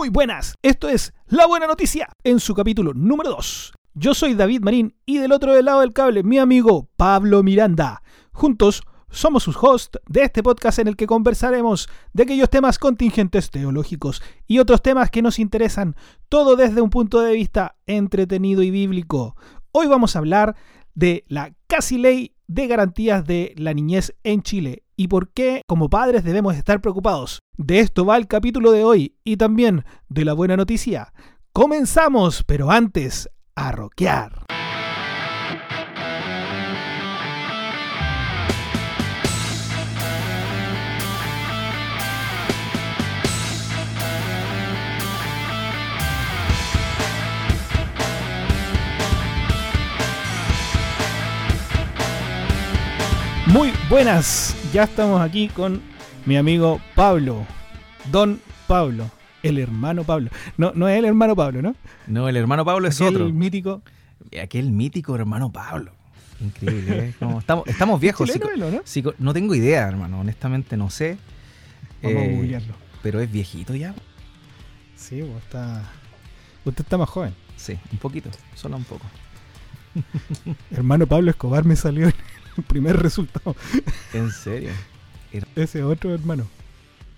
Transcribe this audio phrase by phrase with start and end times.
[0.00, 3.74] Muy buenas, esto es La Buena Noticia en su capítulo número 2.
[3.92, 8.02] Yo soy David Marín y del otro lado del cable mi amigo Pablo Miranda.
[8.32, 13.50] Juntos somos sus hosts de este podcast en el que conversaremos de aquellos temas contingentes
[13.50, 15.96] teológicos y otros temas que nos interesan,
[16.30, 19.36] todo desde un punto de vista entretenido y bíblico.
[19.70, 20.56] Hoy vamos a hablar
[21.00, 25.88] de la casi ley de garantías de la niñez en Chile y por qué como
[25.88, 27.40] padres debemos estar preocupados.
[27.56, 31.14] De esto va el capítulo de hoy y también de la buena noticia.
[31.54, 34.44] Comenzamos, pero antes, a rockear.
[53.52, 55.80] Muy buenas, ya estamos aquí con
[56.26, 57.44] mi amigo Pablo,
[58.10, 59.10] Don Pablo,
[59.42, 60.30] el hermano Pablo.
[60.56, 61.74] No, no es el hermano Pablo, ¿no?
[62.06, 63.26] No, el hermano Pablo es otro.
[63.26, 63.82] El mítico.
[64.40, 65.92] Aquel mítico hermano Pablo.
[66.40, 67.14] Increíble, ¿eh?
[67.18, 68.30] Como estamos, estamos viejos.
[68.30, 68.82] ¿Chileno psico- no?
[68.84, 70.20] psico- no tengo idea, hermano.
[70.20, 71.18] Honestamente no sé.
[72.02, 72.74] Vamos Eh, a googlearlo.
[73.02, 73.94] pero es viejito ya.
[74.96, 75.82] Sí, pues está.
[76.64, 77.34] Usted está más joven.
[77.56, 79.04] Sí, un poquito, solo un poco.
[80.70, 82.08] Hermano Pablo Escobar me salió
[82.68, 83.56] primer resultado.
[84.12, 84.72] ¿En serio?
[85.54, 86.46] Ese otro hermano.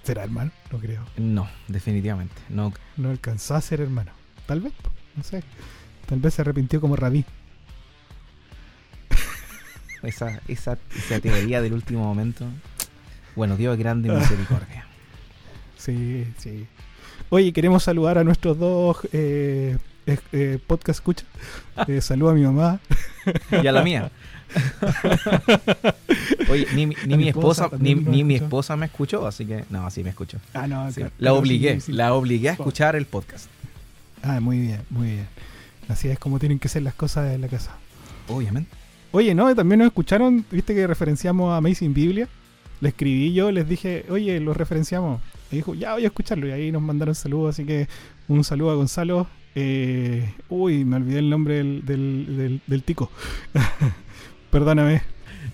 [0.03, 0.51] ¿Será hermano?
[0.71, 1.05] No creo.
[1.17, 2.35] No, definitivamente.
[2.49, 4.11] No, No alcanzó a ser hermano.
[4.47, 4.73] Tal vez,
[5.17, 5.43] no sé.
[6.07, 7.25] Tal vez se arrepintió como rabí.
[10.03, 12.45] esa, esa, esa teoría del último momento.
[13.37, 14.87] Bueno, Dios es grande misericordia.
[15.79, 16.67] Sí, sí.
[17.31, 21.25] Oye, queremos saludar a nuestros dos eh, eh, eh, podcast escucha.
[21.87, 22.81] Eh, saluda a mi mamá.
[23.63, 24.11] Y a la mía.
[26.51, 29.47] Oye, ni, mi- ni A mi mi esposa esposa, ni, mi esposa me escuchó, así
[29.47, 30.39] que no, sí me escuchó.
[30.55, 31.13] Ah, no, Sí, claro.
[31.19, 31.93] la obligué, sí, sí.
[31.93, 33.47] la obligué a escuchar el podcast.
[34.23, 35.27] Ah, muy bien, muy bien.
[35.89, 37.73] Así es como tienen que ser las cosas en la casa.
[38.29, 38.71] Obviamente.
[39.11, 39.55] Oye, ¿no?
[39.55, 42.29] También nos escucharon, viste que referenciamos a Amazing Biblia.
[42.81, 45.21] Le escribí yo, les dije, oye, lo referenciamos.
[45.51, 46.47] Y dijo, ya voy a escucharlo.
[46.49, 47.89] Y ahí nos mandaron saludos, así que
[48.29, 49.27] un saludo a Gonzalo.
[49.55, 53.11] Eh, uy, me olvidé el nombre del, del, del- del tico.
[54.51, 55.03] Perdóname.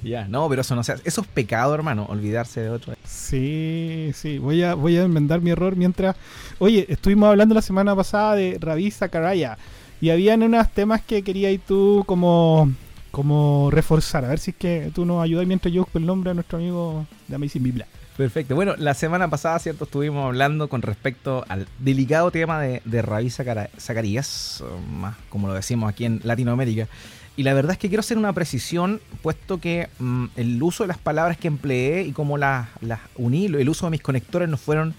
[0.03, 1.03] Ya, no, pero eso no se hace.
[1.09, 2.95] Eso es pecado, hermano, olvidarse de otro.
[3.05, 6.15] Sí, sí, voy a, voy a enmendar mi error mientras...
[6.59, 9.57] Oye, estuvimos hablando la semana pasada de Ravi Zachariah
[10.01, 12.71] y habían unos temas que querías tú como,
[13.11, 14.25] como reforzar.
[14.25, 16.59] A ver si es que tú nos ayudas mientras yo busco el nombre de nuestro
[16.59, 17.87] amigo de Amazing Biblia.
[18.19, 18.57] Perfecto.
[18.57, 19.85] Bueno, la semana pasada, ¿cierto?
[19.85, 25.89] Estuvimos hablando con respecto al delicado tema de, de Rabí Zacarías, más como lo decimos
[25.89, 26.89] aquí en Latinoamérica.
[27.37, 30.89] Y la verdad es que quiero hacer una precisión, puesto que mm, el uso de
[30.89, 34.57] las palabras que empleé y cómo las, las uní, el uso de mis conectores no
[34.57, 34.97] fueron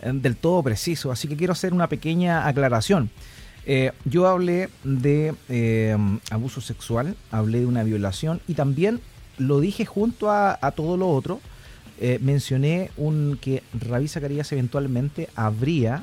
[0.00, 1.12] eh, del todo precisos.
[1.12, 3.10] Así que quiero hacer una pequeña aclaración.
[3.66, 5.94] Eh, yo hablé de eh,
[6.30, 9.02] abuso sexual, hablé de una violación y también
[9.36, 11.38] lo dije junto a, a todo lo otro.
[12.00, 16.02] Eh, mencioné un que Rabí Zacarías eventualmente habría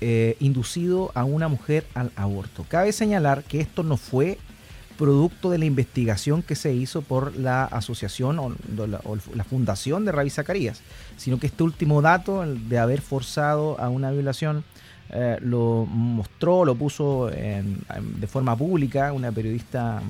[0.00, 2.64] eh, inducido a una mujer al aborto.
[2.68, 4.38] Cabe señalar que esto no fue
[4.98, 8.54] producto de la investigación que se hizo por la asociación o,
[8.86, 10.82] la, fundación de Rabí Zacarías,
[11.16, 14.62] sino que este último dato de haber forzado a una violación
[15.10, 20.00] eh, lo mostró, lo puso de forma pública una periodista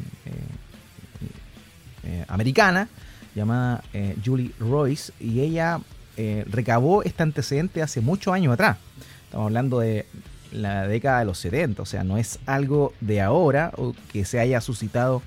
[2.28, 2.88] americana
[3.34, 5.80] llamada eh, Julie Royce y ella
[6.16, 8.78] eh, recabó este antecedente hace muchos años atrás.
[9.24, 10.06] Estamos hablando de
[10.52, 14.38] la década de los 70, o sea, no es algo de ahora o que se
[14.38, 15.22] haya suscitado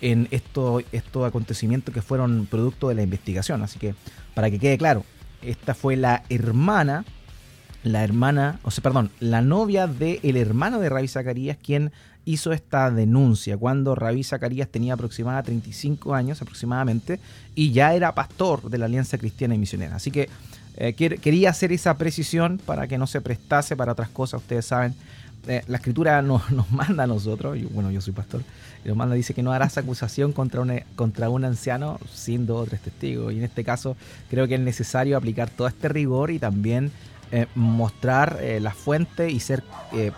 [0.00, 3.62] en esto- estos acontecimientos que fueron producto de la investigación.
[3.62, 3.94] Así que,
[4.34, 5.04] para que quede claro,
[5.42, 7.04] esta fue la hermana,
[7.84, 11.92] la hermana, o sea, perdón, la novia del hermano de Ravi Zacarías quien
[12.26, 17.20] hizo esta denuncia cuando Ravi Zacarías tenía aproximadamente 35 años aproximadamente
[17.54, 19.96] y ya era pastor de la Alianza Cristiana y Misionera.
[19.96, 20.28] Así que
[20.76, 24.40] eh, quer- quería hacer esa precisión para que no se prestase para otras cosas.
[24.40, 24.94] Ustedes saben,
[25.46, 28.42] eh, la escritura nos, nos manda a nosotros, bueno, yo soy pastor,
[28.84, 32.66] nos manda, dice que no harás acusación contra un, contra un anciano sin dos o
[32.66, 33.32] tres testigos.
[33.32, 33.96] Y en este caso
[34.30, 36.90] creo que es necesario aplicar todo este rigor y también
[37.32, 39.62] eh, mostrar la fuente y ser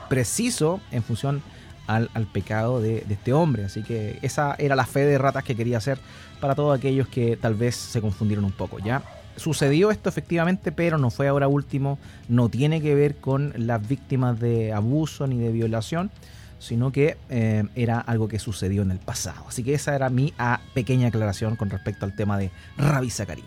[0.08, 1.42] preciso en función
[1.86, 3.64] al, al pecado de, de este hombre.
[3.64, 5.98] Así que esa era la fe de ratas que quería hacer
[6.40, 8.78] para todos aquellos que tal vez se confundieron un poco.
[8.78, 9.02] Ya
[9.36, 11.98] sucedió esto efectivamente, pero no fue ahora último,
[12.28, 16.10] no tiene que ver con las víctimas de abuso ni de violación,
[16.58, 19.44] sino que eh, era algo que sucedió en el pasado.
[19.46, 23.46] Así que esa era mi ah, pequeña aclaración con respecto al tema de Ravi Zacarías.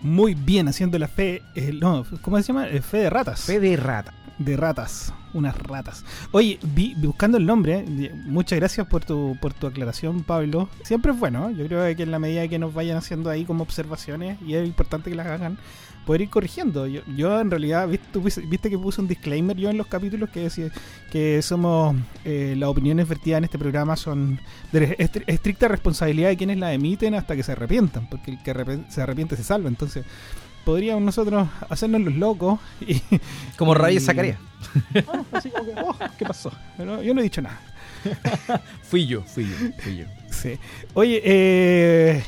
[0.00, 2.68] muy bien haciendo la fe, eh, no, ¿cómo se llama?
[2.68, 3.40] Eh, fe de ratas.
[3.40, 4.14] Fe de rata.
[4.38, 6.04] De ratas, unas ratas.
[6.30, 10.68] Oye, vi, buscando el nombre, eh, muchas gracias por tu, por tu aclaración, Pablo.
[10.82, 13.62] Siempre es bueno, yo creo que en la medida que nos vayan haciendo ahí como
[13.62, 15.58] observaciones, y es importante que las hagan,
[16.06, 16.86] poder ir corrigiendo.
[16.86, 20.40] Yo, yo en realidad, ¿viste, viste que puse un disclaimer yo en los capítulos que
[20.40, 20.70] decía
[21.10, 24.40] que somos, eh, las opiniones vertidas en este programa son
[24.72, 24.96] de
[25.26, 29.36] estricta responsabilidad de quienes la emiten hasta que se arrepientan, porque el que se arrepiente
[29.36, 29.68] se salva.
[29.68, 30.04] Entonces,
[30.66, 32.58] podríamos nosotros hacernos los locos.
[32.86, 33.00] Y,
[33.56, 34.38] como Reyes Zacarías.
[35.06, 36.52] Ah, así como que, oh, ¿qué pasó?
[36.76, 37.58] yo no he dicho nada.
[38.82, 40.06] fui yo, fui yo, fui yo.
[40.30, 40.58] Sí.
[40.92, 42.24] Oye, eh,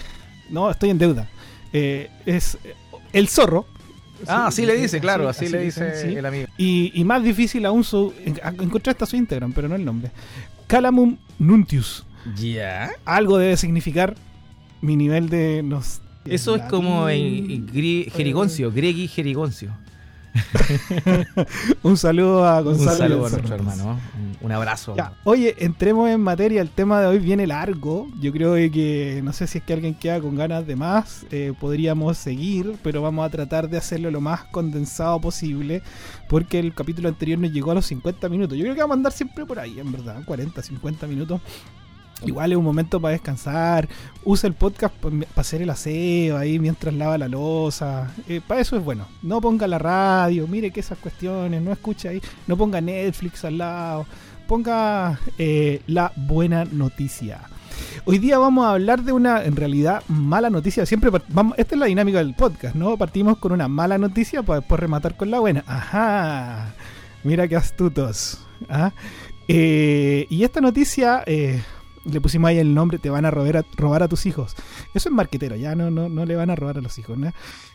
[0.51, 1.29] no, estoy en deuda.
[1.73, 2.57] Eh, es
[3.13, 3.67] el zorro.
[4.27, 6.47] Ah, así le dice, claro, así, le dice el amigo.
[6.57, 10.11] Y, más difícil aún, su, encontré hasta su Instagram, pero no el nombre.
[10.69, 12.07] Calamum Nuntius.
[12.37, 12.93] Ya.
[13.05, 14.15] Algo debe significar
[14.81, 15.63] mi nivel de...
[15.65, 16.01] Nos,
[16.31, 19.73] Eso es como en, Jerigoncio, Gregi Jerigoncio.
[21.83, 22.91] un saludo a Gonzalo.
[22.93, 24.01] Un saludo a nuestro hermano.
[24.41, 24.95] Un, abrazo.
[25.25, 26.61] Oye, entremos en materia.
[26.61, 28.09] El tema de hoy viene largo.
[28.21, 31.27] Yo creo que no sé si es que alguien queda con ganas de más.
[31.31, 35.83] Eh, podríamos seguir, pero vamos a tratar de hacerlo lo más condensado posible.
[36.29, 38.57] Porque el capítulo anterior nos llegó a los 50 minutos.
[38.57, 40.23] Yo creo que vamos a andar siempre por ahí, en verdad.
[40.25, 41.41] 40, 50 minutos.
[42.25, 43.89] Igual es un momento para descansar.
[44.25, 48.13] Usa el podcast para hacer el aseo ahí mientras lava la losa.
[48.29, 49.07] Eh, para eso es bueno.
[49.23, 52.21] No ponga la radio, mire que esas cuestiones, no escuche ahí.
[52.47, 54.07] No ponga Netflix al lado.
[54.47, 57.41] Ponga eh, la buena noticia.
[58.05, 60.87] Hoy día vamos a hablar de una, en realidad, mala noticia.
[60.87, 62.97] Siempre vamos, esta es la dinámica del podcast, ¿no?
[62.97, 65.63] Partimos con una mala noticia para después rematar con la buena.
[65.67, 66.75] Ajá.
[67.23, 68.45] Mira qué astutos.
[68.69, 68.93] ¿ah?
[69.47, 71.23] Eh, y esta noticia
[72.11, 74.55] le pusimos ahí el nombre, te van a robar a, robar a tus hijos.
[74.95, 77.33] Eso es marquetero, ya no, no, no le van a robar a los hijos, ¿no?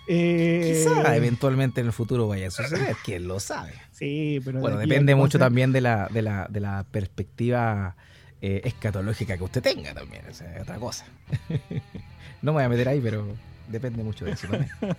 [0.08, 3.74] Eh, Quizá eventualmente en el futuro vaya a suceder, quién lo sabe.
[3.92, 4.60] Sí, pero.
[4.60, 7.96] Bueno, depende mucho también de la, de la, de la perspectiva
[8.42, 11.06] eh, escatológica que usted tenga también, es otra cosa.
[12.42, 13.26] no me voy a meter ahí, pero
[13.68, 14.72] depende mucho de eso también.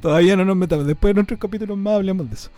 [0.00, 2.50] Todavía no nos metamos, después de nuestros capítulos más hablemos de eso.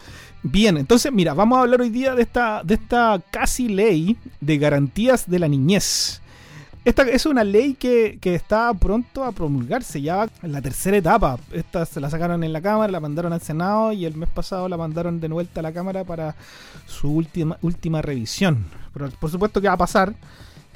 [0.42, 4.58] Bien, entonces mira, vamos a hablar hoy día de esta, de esta casi ley de
[4.58, 6.20] garantías de la niñez.
[6.82, 11.38] Esta es una ley que, está pronto a promulgarse, ya en la tercera etapa.
[11.52, 14.66] Esta se la sacaron en la Cámara, la mandaron al Senado y el mes pasado
[14.66, 16.34] la mandaron de vuelta a la Cámara para
[16.86, 18.64] su última, última revisión.
[18.94, 20.14] Pero por supuesto que va a pasar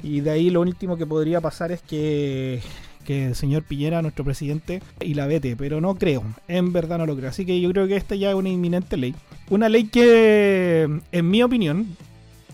[0.03, 2.61] y de ahí lo último que podría pasar es que
[3.05, 7.05] que el señor Piñera, nuestro presidente, y la vete, pero no creo, en verdad no
[7.05, 7.29] lo creo.
[7.29, 9.15] Así que yo creo que esta ya es una inminente ley.
[9.49, 11.95] Una ley que, en mi opinión,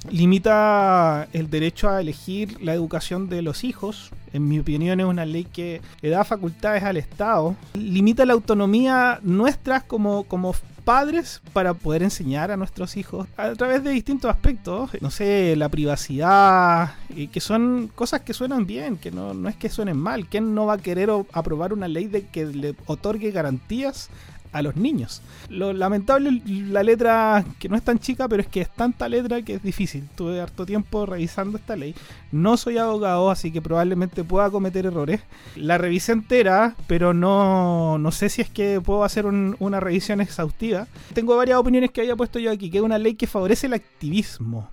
[0.10, 4.12] limita el derecho a elegir la educación de los hijos.
[4.34, 7.56] En mi opinión es una ley que le da facultades al Estado.
[7.74, 13.84] Limita la autonomía nuestra como, como padres para poder enseñar a nuestros hijos a través
[13.84, 14.92] de distintos aspectos.
[15.02, 19.56] No sé, la privacidad, y que son cosas que suenan bien, que no, no es
[19.56, 20.28] que suenen mal.
[20.28, 24.10] ¿Quién no va a querer aprobar una ley de que le otorgue garantías
[24.52, 25.22] a los niños.
[25.50, 29.42] Lo lamentable la letra que no es tan chica, pero es que es tanta letra
[29.42, 30.08] que es difícil.
[30.16, 31.96] Tuve harto tiempo revisando esta ley.
[32.32, 35.22] No soy abogado, así que probablemente pueda cometer errores.
[35.56, 40.88] La revisé entera, pero no, no sé si es que puedo hacer una revisión exhaustiva.
[41.14, 43.74] Tengo varias opiniones que había puesto yo aquí, que es una ley que favorece el
[43.74, 44.70] activismo.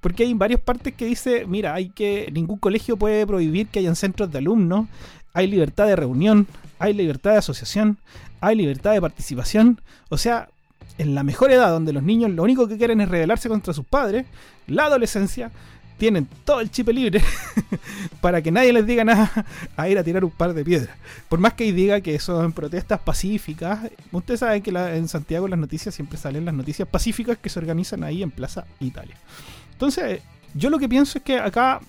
[0.00, 3.96] Porque hay varias partes que dice, mira, hay que ningún colegio puede prohibir que hayan
[3.96, 4.88] centros de alumnos,
[5.34, 6.46] hay libertad de reunión,
[6.78, 7.98] hay libertad de asociación,
[8.40, 9.80] hay libertad de participación.
[10.08, 10.48] O sea,
[10.98, 13.84] en la mejor edad donde los niños lo único que quieren es rebelarse contra sus
[13.84, 14.26] padres,
[14.66, 15.50] la adolescencia,
[16.00, 17.22] tienen todo el chip libre
[18.22, 19.30] para que nadie les diga nada
[19.76, 20.96] a ir a tirar un par de piedras.
[21.28, 23.80] Por más que diga que son protestas pacíficas,
[24.10, 28.02] ustedes saben que en Santiago las noticias siempre salen las noticias pacíficas que se organizan
[28.02, 29.16] ahí en Plaza Italia.
[29.72, 30.22] Entonces,
[30.54, 31.80] yo lo que pienso es que acá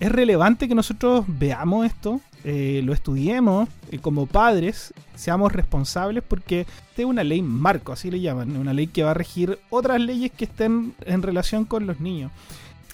[0.00, 6.60] es relevante que nosotros veamos esto, eh, lo estudiemos y como padres seamos responsables porque
[6.60, 10.00] esta es una ley marco, así le llaman, una ley que va a regir otras
[10.00, 12.30] leyes que estén en relación con los niños.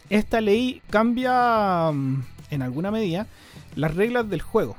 [0.08, 3.26] Esta ley cambia mm, en alguna medida
[3.76, 4.76] las reglas del juego.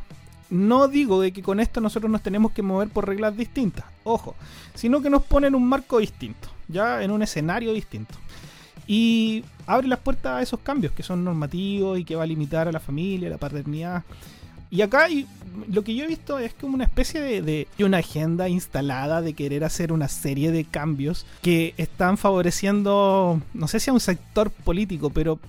[0.50, 4.36] No digo de que con esto nosotros nos tenemos que mover por reglas distintas, ojo,
[4.74, 8.16] sino que nos pone en un marco distinto, ya en un escenario distinto.
[8.88, 12.68] Y abre las puertas a esos cambios que son normativos y que va a limitar
[12.68, 14.04] a la familia, la paternidad
[14.76, 15.08] y acá
[15.70, 19.34] lo que yo he visto es como una especie de, de, una agenda instalada de
[19.34, 24.52] querer hacer una serie de cambios que están favoreciendo, no sé si a un sector
[24.52, 25.40] político, pero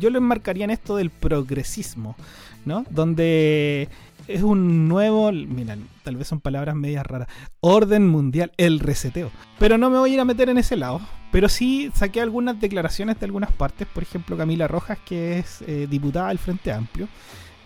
[0.00, 2.16] yo yo lo enmarcaría en esto del progresismo,
[2.64, 2.84] ¿no?
[2.90, 3.88] Donde
[4.28, 7.28] es un nuevo, mira, tal vez son palabras medias raras,
[7.60, 9.30] orden mundial, el reseteo.
[9.58, 11.00] Pero no me voy a ir a meter en ese lado.
[11.32, 15.88] Pero sí saqué algunas declaraciones de algunas partes, por ejemplo Camila Rojas, que es eh,
[15.90, 17.08] diputada del Frente Amplio,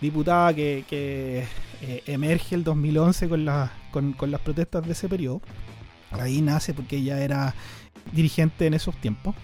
[0.01, 0.85] diputada que,
[1.81, 3.47] eh, emerge el 2011 con,
[3.91, 5.41] con, con las protestas de ese periodo.
[6.11, 7.53] Ahí nace porque ella era
[8.11, 9.35] dirigente en esos tiempos.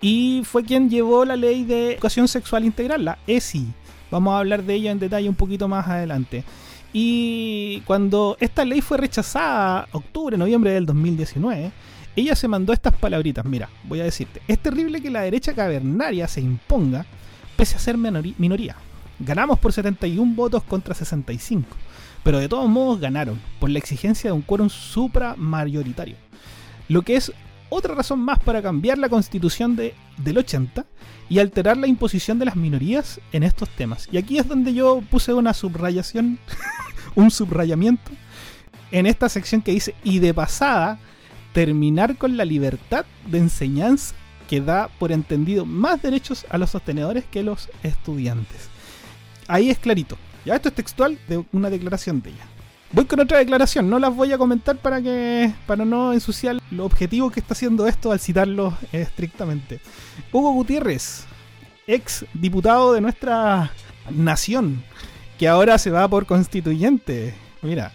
[0.00, 3.72] Y fue quien llevó la ley de educación sexual integral, la ESI,
[4.10, 6.44] Vamos a hablar de ella en detalle un poquito más adelante.
[6.92, 11.70] Y cuando esta ley fue rechazada, octubre, noviembre del 2019,
[12.16, 13.44] ella se mandó estas palabritas.
[13.44, 17.06] Mira, voy a decirte, es terrible que la derecha cavernaria se imponga
[17.56, 18.76] pese a ser minoría.
[19.20, 21.68] Ganamos por 71 votos contra 65,
[22.24, 26.16] pero de todos modos ganaron por la exigencia de un quórum supramayoritario.
[26.88, 27.30] Lo que es
[27.68, 30.86] otra razón más para cambiar la constitución de, del 80
[31.28, 34.08] y alterar la imposición de las minorías en estos temas.
[34.10, 36.38] Y aquí es donde yo puse una subrayación,
[37.14, 38.10] un subrayamiento,
[38.90, 40.98] en esta sección que dice, y de pasada,
[41.52, 44.14] terminar con la libertad de enseñanza
[44.48, 48.69] que da por entendido más derechos a los sostenedores que los estudiantes.
[49.50, 50.16] Ahí es clarito.
[50.44, 52.46] Ya esto es textual de una declaración de ella.
[52.92, 56.84] Voy con otra declaración, no las voy a comentar para que para no ensuciar lo
[56.84, 59.80] objetivo que está haciendo esto al citarlo estrictamente.
[60.32, 61.24] Hugo Gutiérrez,
[61.86, 63.72] ex diputado de nuestra
[64.10, 64.82] nación,
[65.38, 67.34] que ahora se va por constituyente.
[67.62, 67.92] Mira,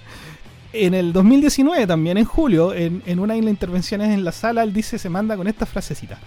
[0.72, 4.64] en el 2019 también, en julio, en, en una de las intervenciones en la sala,
[4.64, 6.20] él dice, se manda con esta frasecita.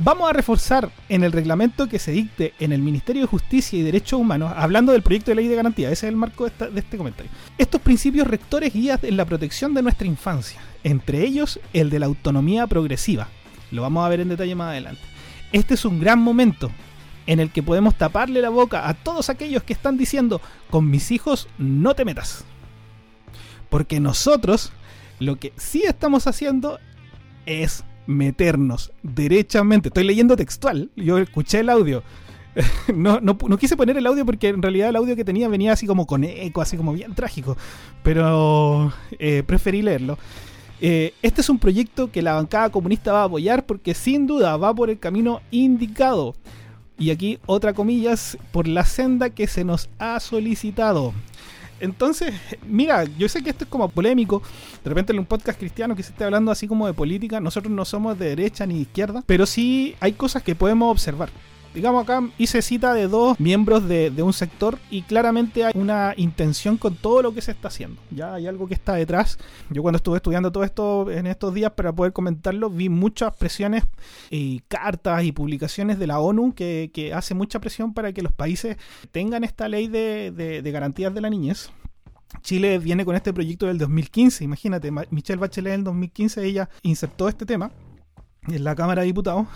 [0.00, 3.82] Vamos a reforzar en el reglamento que se dicte en el Ministerio de Justicia y
[3.82, 6.96] Derechos Humanos, hablando del proyecto de ley de garantía, ese es el marco de, este
[6.96, 11.98] comentario, estos principios rectores guías en la protección de nuestra infancia, entre ellos el de
[11.98, 13.26] la autonomía progresiva.
[13.72, 15.02] Lo vamos a ver en detalle más adelante.
[15.50, 16.70] Este es un gran momento
[17.26, 20.40] en el que podemos taparle la boca a todos aquellos que están diciendo,
[20.70, 22.44] con mis hijos no te metas.
[23.68, 24.70] Porque nosotros
[25.18, 26.78] lo que sí estamos haciendo
[27.46, 29.88] es meternos derechamente.
[29.90, 32.02] Estoy leyendo textual, yo escuché el audio.
[32.92, 35.86] No, no, quise poner el audio porque en realidad el audio que tenía venía así
[35.86, 37.56] como con eco, así como bien trágico.
[38.02, 40.18] Pero eh, preferí leerlo.
[40.80, 44.56] Eh, este es un proyecto que la bancada comunista va a apoyar porque sin duda
[44.56, 46.34] va por el camino indicado.
[46.98, 51.12] Y aquí otra comillas, por la senda que se nos ha solicitado.
[51.80, 52.34] Entonces,
[52.66, 54.42] mira, yo sé que esto es como polémico.
[54.82, 57.72] De repente en un podcast cristiano que se esté hablando así como de política, nosotros
[57.72, 61.30] no somos de derecha ni de izquierda, pero sí hay cosas que podemos observar.
[61.74, 66.76] Digamos acá hice cita de dos miembros de, un sector y claramente hay una intención
[66.76, 68.00] con todo lo que se está haciendo.
[68.10, 69.38] Ya hay algo que está detrás.
[69.70, 73.84] Yo cuando estuve estudiando todo esto en estos días para poder comentarlo, vi muchas presiones
[74.30, 78.76] y cartas y publicaciones de la ONU que, hace mucha presión para que los países
[79.12, 81.70] tengan esta ley de, de garantías de la niñez.
[82.42, 87.28] Chile viene con este proyecto del 2015, imagínate, Michelle Bachelet en el 2015 ella insertó
[87.28, 87.70] este tema
[88.46, 89.46] en la Cámara de Diputados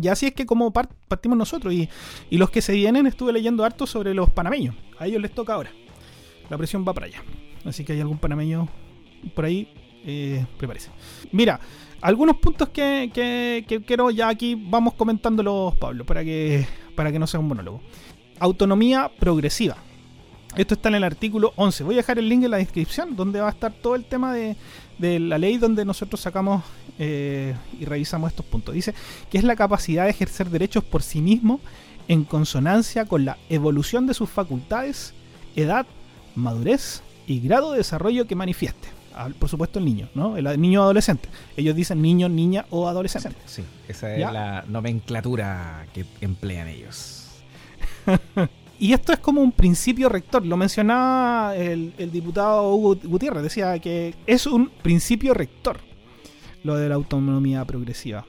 [0.00, 1.88] y así es que como partimos nosotros y,
[2.30, 4.74] los que se vienen estuve leyendo harto sobre los panameños.
[4.98, 5.70] A ellos les toca ahora.
[6.50, 7.22] La presión va para allá.
[7.64, 8.68] Así que hay algún panameño
[9.34, 9.68] por ahí,
[10.04, 10.90] eh, prepárese.
[11.32, 11.58] Mira,
[12.00, 17.26] algunos puntos que, que, quiero ya aquí vamos comentándolos, Pablo, para que, para que no
[17.26, 17.80] sea un monólogo.
[18.40, 19.76] Autonomía progresiva.
[20.56, 21.82] Esto está en el artículo 11.
[21.84, 24.32] Voy a dejar el link en la descripción donde va a estar todo el tema
[24.34, 24.56] de,
[24.98, 26.62] de la ley donde nosotros sacamos
[26.98, 28.74] eh, y revisamos estos puntos.
[28.74, 28.94] Dice
[29.30, 31.60] que es la capacidad de ejercer derechos por sí mismo
[32.08, 35.14] en consonancia con la evolución de sus facultades,
[35.56, 35.86] edad,
[36.34, 38.88] madurez y grado de desarrollo que manifieste.
[39.16, 40.36] Ah, por supuesto el niño, ¿no?
[40.36, 41.28] El niño adolescente.
[41.56, 43.36] Ellos dicen niño, niña o adolescente.
[43.46, 47.28] Sí, esa es la nomenclatura que emplean ellos.
[48.78, 50.44] Y esto es como un principio rector.
[50.44, 53.42] Lo mencionaba el, diputado Hugo Gutiérrez.
[53.42, 55.78] Decía que es un principio rector
[56.64, 58.24] lo de la autonomía progresiva.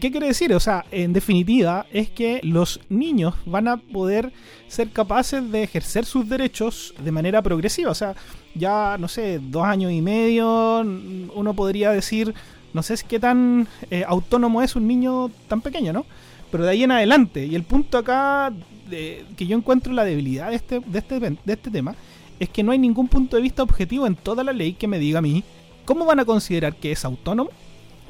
[0.00, 0.52] ¿Qué quiere decir?
[0.54, 4.32] O sea, en definitiva, es que los niños van a poder
[4.68, 7.90] ser capaces de ejercer sus derechos de manera progresiva.
[7.90, 8.14] O sea,
[8.54, 12.34] ya, no sé, dos años y medio, uno podría decir,
[12.72, 16.06] no sé qué tan eh, autónomo es un niño tan pequeño, ¿no?
[16.50, 18.52] Pero de ahí en adelante, y el punto acá
[18.90, 21.94] que yo encuentro la debilidad de este, de, este, de este tema
[22.40, 24.98] es que no hay ningún punto de vista objetivo en toda la ley que me
[24.98, 25.44] diga a mí
[25.84, 27.50] cómo van a considerar que es autónomo,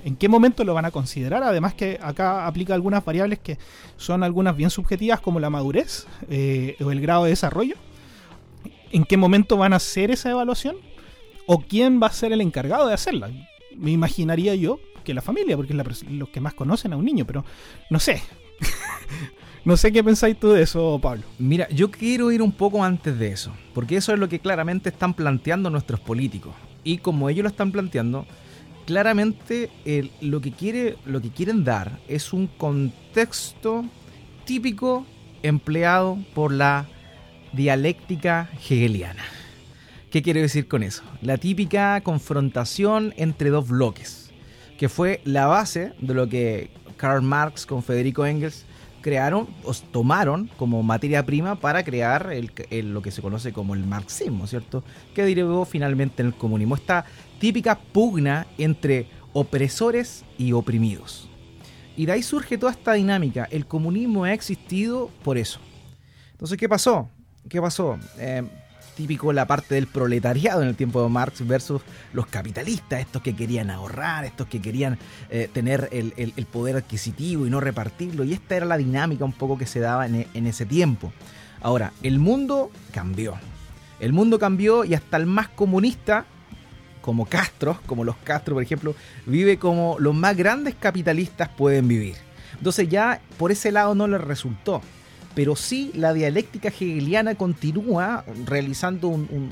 [0.05, 3.59] en qué momento lo van a considerar, además que acá aplica algunas variables que
[3.97, 7.77] son algunas bien subjetivas como la madurez eh, o el grado de desarrollo,
[8.93, 10.77] en qué momento van a hacer esa evaluación
[11.47, 13.31] o quién va a ser el encargado de hacerla.
[13.77, 14.79] Me imaginaría yo
[15.11, 17.45] que la familia, porque es los que más conocen a un niño, pero
[17.91, 18.23] no sé.
[19.63, 21.23] No sé qué pensáis tú de eso, Pablo.
[21.39, 24.89] Mira, yo quiero ir un poco antes de eso, porque eso es lo que claramente
[24.89, 26.55] están planteando nuestros políticos.
[26.83, 28.25] Y como ellos lo están planteando,
[28.87, 29.69] claramente
[30.23, 33.85] lo, que quiere, lo que quieren dar es un contexto
[34.47, 35.05] típico
[35.43, 36.87] empleado por la
[37.53, 39.23] dialéctica hegeliana.
[40.11, 41.03] ¿Qué quiere decir con eso?
[41.23, 44.20] La típica confrontación entre dos bloques,
[44.81, 48.65] que fue la base de lo que Karl Marx con Federico Engels
[49.03, 52.31] crearon, o tomaron como materia prima para crear
[52.71, 54.83] lo que se conoce como el marxismo, ¿cierto?
[55.15, 56.77] Que derivó finalmente en el comunismo.
[56.77, 57.05] Esta
[57.39, 61.29] típica pugna entre opresores y oprimidos.
[61.95, 63.47] Y de ahí surge toda esta dinámica.
[63.51, 65.61] El comunismo ha existido por eso.
[66.33, 67.07] Entonces, ¿qué pasó?
[67.51, 67.99] ¿Qué pasó?
[68.19, 68.49] Eh,
[69.01, 71.81] típico la parte del proletariado en el tiempo de Marx versus
[72.13, 74.99] los capitalistas, estos que querían ahorrar, estos que querían
[75.31, 78.25] eh, tener el, poder adquisitivo y no repartirlo.
[78.25, 81.15] Y esta era la dinámica un poco que se daba en, en ese tiempo.
[81.63, 83.37] Ahora, el mundo cambió.
[84.01, 86.27] El mundo cambió y hasta el más comunista,
[87.01, 92.17] como Castro, como los Castro, por ejemplo, vive como los más grandes capitalistas pueden vivir.
[92.59, 94.83] Entonces ya por ese lado no le resultó
[95.35, 99.51] pero sí la dialéctica hegeliana continúa realizando un,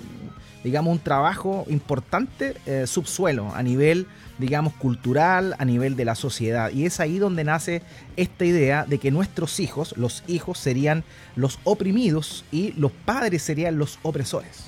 [0.64, 4.06] digamos, un trabajo importante eh, subsuelo a nivel,
[4.38, 6.70] digamos, cultural, a nivel de la sociedad.
[6.72, 7.82] Y es ahí donde nace
[8.16, 11.04] esta idea de que nuestros hijos, los hijos serían
[11.36, 14.64] los oprimidos y los padres serían los opresores.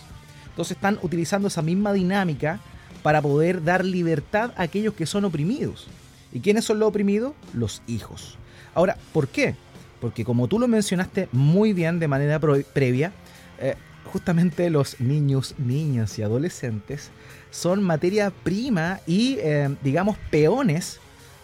[0.49, 2.61] Entonces están utilizando esa misma dinámica
[3.03, 5.89] para poder dar libertad a aquellos que son oprimidos.
[6.33, 7.33] ¿Y quiénes son los oprimidos?
[7.53, 8.39] Los hijos.
[8.75, 9.57] Ahora, ¿por qué?
[10.01, 13.13] Porque como tú lo mencionaste muy bien de manera previa,
[13.61, 13.75] eh,
[14.11, 17.11] justamente los niños, niñas y adolescentes
[17.51, 20.99] son materia prima y, eh, digamos, peones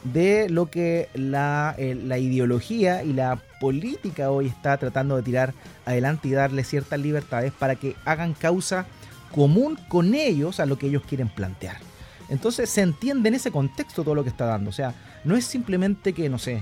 [0.04, 5.52] de lo que la, eh, la, ideología y la política hoy está tratando de tirar
[5.84, 8.86] adelante y darle ciertas libertades para que hagan causa
[9.34, 11.78] común con ellos a lo que ellos quieren plantear.
[12.28, 14.70] Entonces se entiende en ese contexto todo lo que está dando.
[14.70, 14.94] O sea,
[15.24, 16.60] no es simplemente que, no sé,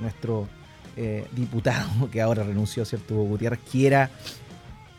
[0.00, 0.48] nuestro
[0.96, 3.14] eh, diputado que ahora renunció, ¿cierto?
[3.14, 4.10] Gutiérrez quiera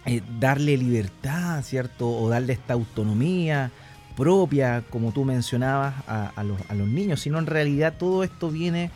[0.06, 2.10] eh, darle libertad, ¿cierto?
[2.10, 3.72] O darle esta autonomía
[4.16, 8.92] propia, como tú mencionabas, a, los, a los niños, sino en realidad todo esto viene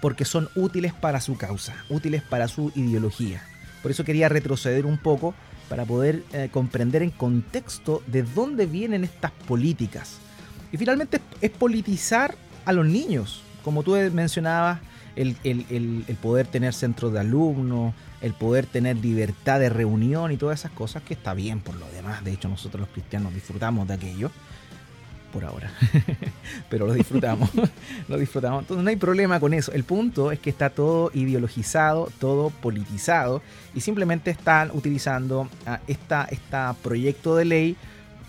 [0.00, 3.42] porque son útiles para su causa, útiles para su ideología.
[3.82, 5.34] Por eso quería retroceder un poco
[5.68, 10.18] para poder eh, comprender en contexto de dónde vienen estas políticas.
[10.72, 14.80] Y finalmente es politizar a los niños, como tú mencionabas,
[15.18, 20.72] el, poder tener centros de alumnos, el poder tener libertad de reunión y todas esas
[20.72, 22.24] cosas, que está bien por lo demás.
[22.24, 24.30] De hecho, nosotros los cristianos disfrutamos de aquello.
[25.32, 25.70] Por ahora.
[26.70, 27.50] Pero lo disfrutamos.
[28.08, 28.62] lo disfrutamos.
[28.62, 29.72] Entonces no hay problema con eso.
[29.72, 33.42] El punto es que está todo ideologizado, todo politizado.
[33.74, 35.48] Y simplemente están utilizando
[35.86, 36.16] este
[36.82, 37.76] proyecto de ley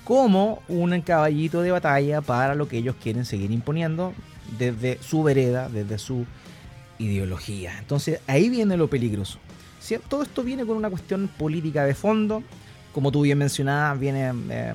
[0.04, 4.14] como un caballito de batalla para lo que ellos quieren seguir imponiendo
[4.58, 6.26] desde su vereda, desde su
[7.00, 7.78] ideología.
[7.80, 9.40] Entonces ahí viene lo peligroso.
[10.08, 12.44] Todo esto viene con una cuestión política de fondo,
[12.94, 14.74] como tú bien mencionabas, viene, eh,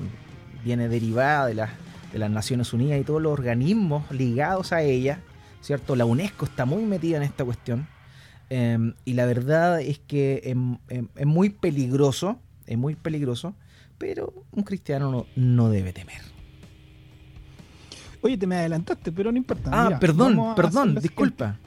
[0.63, 5.19] viene derivada de, de las Naciones Unidas y todos los organismos ligados a ella,
[5.61, 5.95] ¿cierto?
[5.95, 7.87] La UNESCO está muy metida en esta cuestión.
[8.49, 13.55] Em, y la verdad es que em, em, es, muy peligroso, es muy peligroso,
[13.97, 16.21] pero un cristiano no, no debe temer.
[18.21, 19.69] Oye, te me adelantaste, pero no importa.
[19.71, 21.59] Ah, perdón, perdón, disculpa.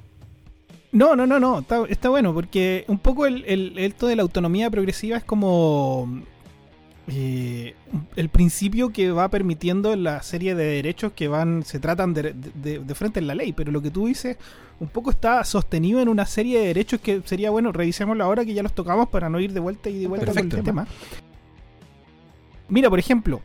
[0.91, 4.71] No, no, no, no, está, bueno, porque un poco el, el, esto de la autonomía
[4.71, 6.23] progresiva es como
[7.09, 7.75] eh,
[8.17, 12.95] el principio que va permitiendo la serie de derechos que van, se tratan de, de,
[12.95, 14.39] frente en la ley, pero lo que tú dices
[14.81, 18.55] un poco está sostenido en una serie de derechos que sería bueno, revisémoslo ahora que
[18.55, 20.87] ya los tocamos para no ir de vuelta y de vuelta con el tema.
[22.69, 23.41] Mira, por ejemplo,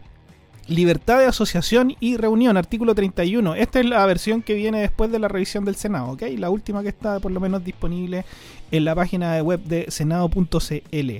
[0.67, 3.55] Libertad de asociación y reunión, artículo 31.
[3.55, 6.23] Esta es la versión que viene después de la revisión del Senado, ¿ok?
[6.37, 8.23] La última que está por lo menos disponible
[8.71, 11.11] en la página de web de senado.cl.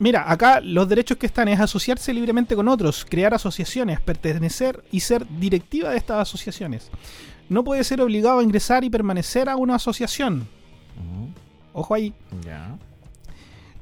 [0.00, 5.00] Mira, acá los derechos que están es asociarse libremente con otros, crear asociaciones, pertenecer y
[5.00, 6.90] ser directiva de estas asociaciones.
[7.48, 10.48] No puede ser obligado a ingresar y permanecer a una asociación.
[11.72, 12.12] Ojo ahí.
[12.44, 12.76] Ya.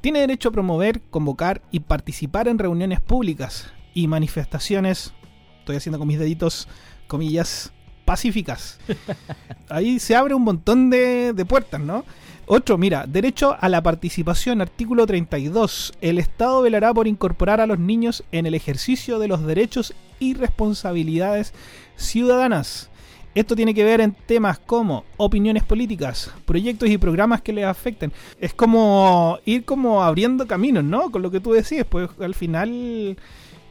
[0.03, 5.13] Tiene derecho a promover, convocar y participar en reuniones públicas y manifestaciones,
[5.59, 6.67] estoy haciendo con mis deditos,
[7.07, 7.71] comillas,
[8.03, 8.81] pacíficas.
[9.69, 12.03] Ahí se abre un montón de, puertas, ¿no?
[12.47, 15.93] Otro, mira, derecho a la participación, artículo 32.
[16.01, 20.33] El Estado velará por incorporar a los niños en el ejercicio de los derechos y
[20.33, 21.53] responsabilidades
[21.95, 22.89] ciudadanas
[23.35, 28.11] Esto tiene que ver en temas como opiniones políticas, proyectos y programas que les afecten.
[28.39, 31.11] Es como ir como abriendo caminos, ¿no?
[31.11, 33.17] Con lo que tú decías, pues al final,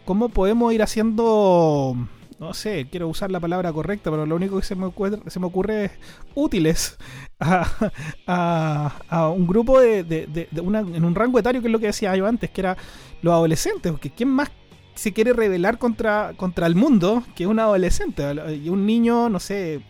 [0.05, 1.97] ¿cómo podemos ir haciendo
[2.43, 5.39] no sé, quiero usar la palabra correcta, pero lo único que se me ocurre, se
[5.39, 5.93] me ocurre es
[6.35, 6.99] útiles
[7.39, 12.51] a, un grupo de, en un rango etario que es lo que decía yo antes,
[12.51, 12.77] que era
[13.23, 14.51] los adolescentes, porque ¿quién más
[14.95, 18.25] se quiere rebelar contra, contra el mundo que un adolescente?
[18.63, 19.83] Y un niño, no sé,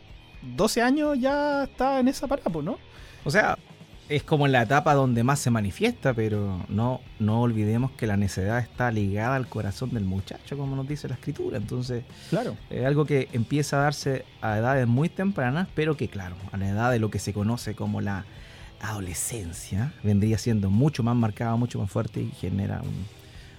[0.57, 2.79] 12 años ya está en esa parada, ¿no?
[3.25, 3.59] O sea,
[4.09, 8.59] es como la etapa donde más se manifiesta, pero no, no olvidemos que la necedad
[8.59, 11.57] está ligada al corazón del muchacho, como nos dice la escritura.
[11.57, 12.57] Entonces, claro.
[12.69, 16.69] es algo que empieza a darse a edades muy tempranas, pero que, claro, a la
[16.69, 18.25] edad de lo que se conoce como la
[18.81, 22.83] adolescencia, vendría siendo mucho más marcada, mucho más fuerte y genera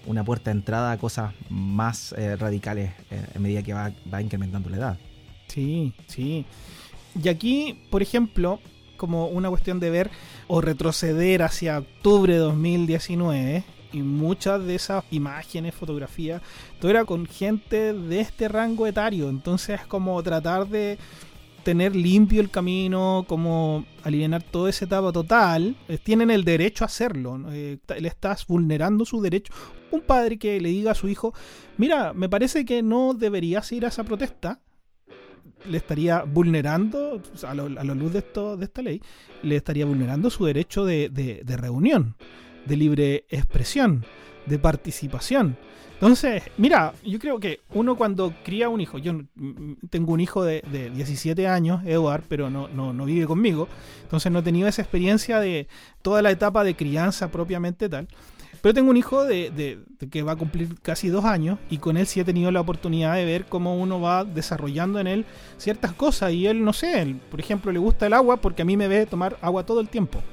[0.05, 4.21] una puerta de entrada a cosas más eh, radicales eh, en medida que va, va
[4.21, 4.97] incrementando la edad.
[5.47, 6.45] Sí, sí.
[7.21, 8.59] Y aquí, por ejemplo,
[8.97, 10.11] como una cuestión de ver
[10.47, 16.41] o retroceder hacia octubre de 2019 y muchas de esas imágenes, fotografías,
[16.79, 19.29] todo era con gente de este rango etario.
[19.29, 20.97] Entonces es como tratar de
[21.63, 25.75] tener limpio el camino, como alinear toda esa etapa total.
[25.87, 27.39] Eh, tienen el derecho a hacerlo.
[27.51, 29.53] Eh, le estás vulnerando su derecho.
[29.93, 31.33] Un padre que le diga a su hijo,
[31.77, 34.59] mira, me parece que no deberías ir a esa protesta
[35.65, 39.01] le estaría vulnerando, a, la luz de, esto, de esta ley,
[39.41, 42.15] le estaría vulnerando su derecho de, de, reunión,
[42.65, 44.05] de libre expresión,
[44.45, 45.57] de participación.
[45.93, 49.13] Entonces, mira, yo creo que uno cuando cría un hijo, yo
[49.89, 53.69] tengo un hijo de, de 17 años, Eduard, pero no, no, no, vive conmigo,
[54.01, 55.67] entonces no he tenido esa experiencia de
[56.01, 58.09] toda la etapa de crianza propiamente tal.
[58.63, 62.07] Pero tengo un hijo de, que va a cumplir casi dos años y con él
[62.07, 65.25] sí he tenido la oportunidad de ver cómo uno va desarrollando en él
[65.57, 66.31] ciertas cosas.
[66.31, 69.05] Y él, no sé, por ejemplo, le gusta el agua porque a mí me ve
[69.05, 70.23] tomar agua todo el tiempo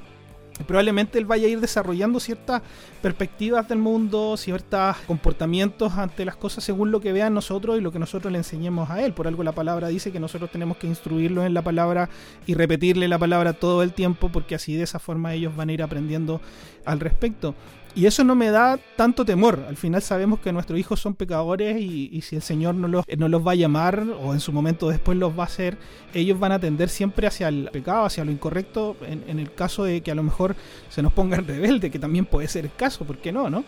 [0.64, 2.62] probablemente él vaya a ir desarrollando ciertas
[3.02, 7.92] perspectivas del mundo, ciertos comportamientos ante las cosas según lo que vean nosotros y lo
[7.92, 9.12] que nosotros le enseñemos a él.
[9.12, 12.08] Por algo la palabra dice que nosotros tenemos que instruirlo en la palabra
[12.46, 15.72] y repetirle la palabra todo el tiempo porque así de esa forma ellos van a
[15.72, 16.40] ir aprendiendo
[16.84, 17.54] al respecto.
[17.94, 19.64] Y eso no me da tanto temor.
[19.68, 23.29] Al final sabemos que nuestros hijos son pecadores y, si el Señor no los, no
[23.29, 25.76] los va a llamar o en su momento después los va a hacer,
[26.14, 29.85] ellos van a tender siempre hacia el pecado, hacia lo incorrecto, en, en el caso
[29.85, 30.55] de que a lo mejor
[30.88, 33.50] se nos pongan rebelde, que también puede ser el caso, ¿por qué no?
[33.50, 33.64] no?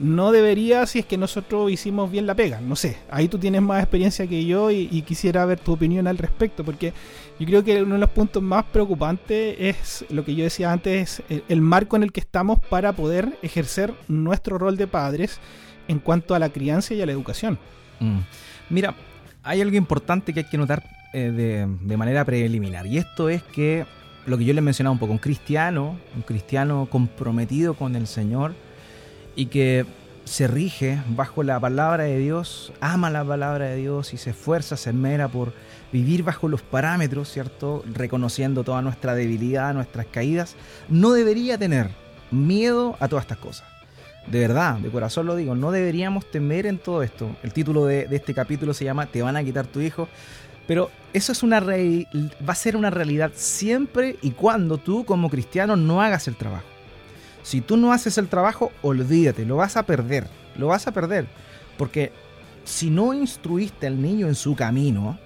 [0.00, 2.60] No debería si es que nosotros hicimos bien la pega.
[2.60, 6.18] No sé, ahí tú tienes más experiencia que yo y, quisiera ver tu opinión al
[6.18, 6.92] respecto, porque
[7.38, 11.22] yo creo que uno de los puntos más preocupantes es lo que yo decía antes,
[11.48, 15.40] el, marco en el que estamos para poder ejercer nuestro rol de padres
[15.88, 17.58] en cuanto a la crianza y a la educación.
[17.98, 18.18] Mm.
[18.70, 18.94] Mira,
[19.42, 23.42] hay algo importante que hay que notar eh, de, de manera preliminar, y esto es
[23.42, 23.84] que
[24.26, 28.54] lo que yo le mencionaba un poco, un cristiano, un cristiano comprometido con el Señor,
[29.36, 29.86] y que
[30.24, 34.76] se rige bajo la palabra de Dios, ama la palabra de Dios y se esfuerza,
[34.76, 35.52] se esmera por
[35.92, 37.82] vivir bajo los parámetros, ¿cierto?
[37.92, 40.54] Reconociendo toda nuestra debilidad, nuestras caídas,
[40.88, 41.90] no debería tener
[42.30, 43.66] miedo a todas estas cosas.
[44.26, 47.34] De verdad, de corazón lo digo, no deberíamos temer en todo esto.
[47.42, 50.08] El título de, de este capítulo se llama Te van a quitar tu hijo.
[50.70, 55.74] Pero eso es una va a ser una realidad siempre y cuando tú como cristiano
[55.74, 56.66] no hagas el trabajo.
[57.42, 60.26] Si tú no haces el trabajo, olvídate, lo vas a perder,
[60.56, 61.26] lo vas a perder.
[61.78, 62.12] Porque
[62.64, 65.18] si no instruiste al niño en su camino,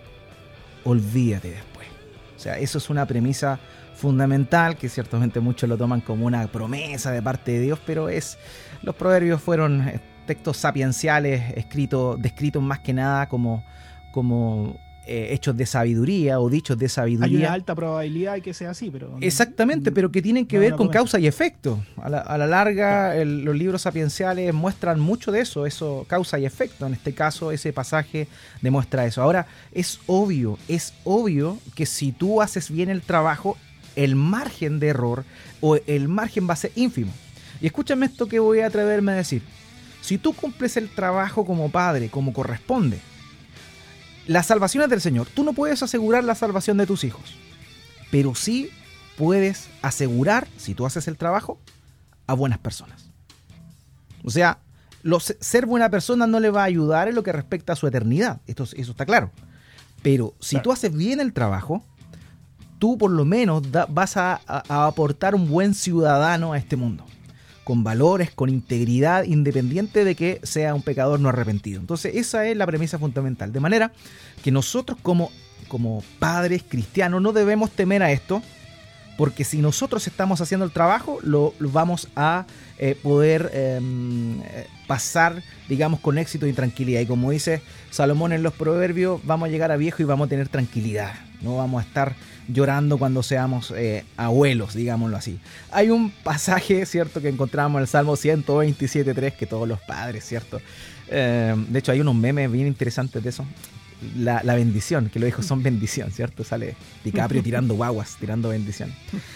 [0.84, 1.88] olvídate después.
[2.36, 3.58] O sea, eso es una premisa
[3.94, 8.38] fundamental que ciertamente muchos lo toman como una promesa de parte de Dios, pero es
[8.82, 13.64] los proverbios fueron eh, textos sapienciales escritos descritos más que nada como
[14.10, 17.38] como eh, hechos de sabiduría o dichos de sabiduría.
[17.38, 19.18] Hay una alta probabilidad de que sea así, pero...
[19.20, 21.84] Exactamente, pero que tienen que ver con causa y efecto.
[21.96, 26.86] A la, larga, los libros sapienciales muestran mucho de eso, eso, causa y efecto.
[26.86, 28.28] En este caso, ese pasaje
[28.62, 29.20] demuestra eso.
[29.20, 33.58] Ahora, es obvio, es obvio que si tú haces bien el trabajo,
[33.96, 35.24] el margen de error
[35.60, 37.12] o el margen va a ser ínfimo.
[37.60, 39.42] Y escúchame esto que voy a atreverme a decir.
[40.00, 42.98] Si tú cumples el trabajo como padre, como corresponde,
[44.26, 45.28] la salvación es del Señor.
[45.32, 47.36] Tú no puedes asegurar la salvación de tus hijos,
[48.10, 48.70] pero sí
[49.16, 51.58] puedes asegurar, si tú haces el trabajo,
[52.26, 53.10] a buenas personas.
[54.22, 54.58] O sea,
[55.40, 58.40] ser buena persona no le va a ayudar en lo que respecta a su eternidad.
[58.46, 59.30] Esto, eso está claro.
[60.02, 61.84] Pero si tú haces bien el trabajo,
[62.78, 67.04] tú por lo menos vas a aportar un buen ciudadano a este mundo
[67.64, 71.80] con valores, con integridad, independiente de que sea un pecador no arrepentido.
[71.80, 73.52] Entonces esa es la premisa fundamental.
[73.52, 73.92] De manera
[74.42, 75.30] que nosotros como,
[75.68, 78.42] como padres cristianos no debemos temer a esto,
[79.16, 82.46] porque si nosotros estamos haciendo el trabajo, lo, vamos a
[82.78, 87.00] eh, poder em, eh, pasar, digamos, con éxito y tranquilidad.
[87.00, 90.28] Y como dice Salomón en los proverbios, vamos a llegar a viejo y vamos a
[90.30, 91.14] tener tranquilidad.
[91.44, 92.14] No vamos a estar
[92.48, 95.38] llorando cuando seamos eh, abuelos, digámoslo así.
[95.70, 100.60] Hay un pasaje, ¿cierto?, que encontramos en el Salmo 127.3, que todos los padres, ¿cierto?
[101.08, 103.46] Em, de hecho, hay unos memes bien interesantes de eso
[104.16, 106.44] la, bendición, que los hijos son bendición, ¿cierto?
[106.44, 108.92] Sale DiCaprio tirando guaguas, tirando bendición.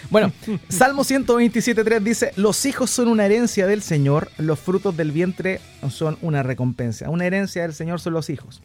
[0.09, 0.31] Bueno,
[0.67, 6.17] Salmo 127.3 dice, los hijos son una herencia del Señor, los frutos del vientre son
[6.21, 7.09] una recompensa.
[7.09, 8.61] Una herencia del Señor son los hijos.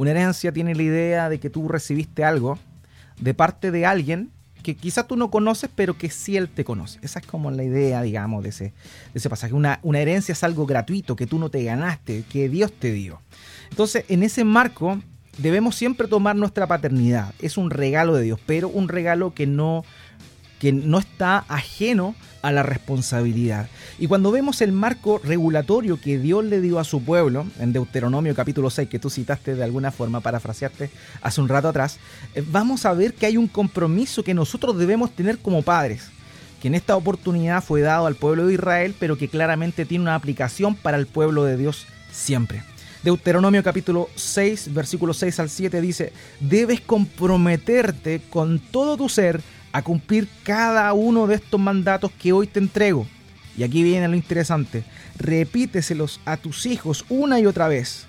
[0.00, 2.58] Una herencia tiene la idea de que tú recibiste algo
[3.20, 4.30] de parte de alguien
[4.62, 6.98] que quizás tú no conoces, pero que sí él te conoce.
[7.02, 8.72] Esa es como la idea, digamos, de ese, de
[9.12, 9.52] ese pasaje.
[9.52, 13.20] Una, una herencia es algo gratuito que tú no te ganaste, que Dios te dio.
[13.68, 14.98] Entonces, en ese marco,
[15.36, 17.34] debemos siempre tomar nuestra paternidad.
[17.38, 19.84] Es un regalo de Dios, pero un regalo que no,
[20.60, 23.68] que no está ajeno a la responsabilidad.
[23.98, 28.34] Y cuando vemos el marco regulatorio que Dios le dio a su pueblo, en Deuteronomio
[28.34, 30.90] capítulo 6, que tú citaste de alguna forma, parafraseaste
[31.22, 31.98] hace un rato atrás,
[32.34, 36.10] eh, vamos a ver que hay un compromiso que nosotros debemos tener como padres,
[36.60, 40.14] que en esta oportunidad fue dado al pueblo de Israel, pero que claramente tiene una
[40.14, 42.62] aplicación para el pueblo de Dios siempre.
[43.02, 49.40] Deuteronomio capítulo 6, versículo 6 al 7 dice, debes comprometerte con todo tu ser
[49.72, 53.06] a cumplir cada uno de estos mandatos que hoy te entrego.
[53.56, 54.84] Y aquí viene lo interesante,
[55.16, 58.06] repíteselos a tus hijos una y otra vez.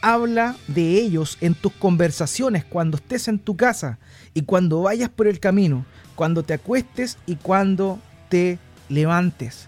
[0.00, 3.98] Habla de ellos en tus conversaciones cuando estés en tu casa
[4.34, 9.66] y cuando vayas por el camino, cuando te acuestes y cuando te levantes.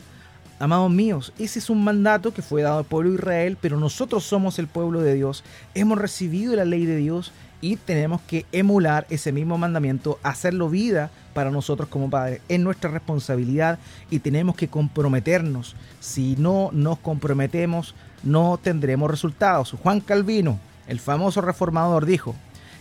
[0.60, 4.24] Amados míos, ese es un mandato que fue dado al pueblo de Israel, pero nosotros
[4.24, 5.42] somos el pueblo de Dios,
[5.74, 11.10] hemos recibido la ley de Dios y tenemos que emular ese mismo mandamiento, hacerlo vida
[11.34, 12.40] para nosotros como padres.
[12.48, 13.78] Es nuestra responsabilidad
[14.10, 15.76] y tenemos que comprometernos.
[16.00, 19.74] Si no nos comprometemos, no tendremos resultados.
[19.82, 22.34] Juan Calvino, el famoso reformador, dijo,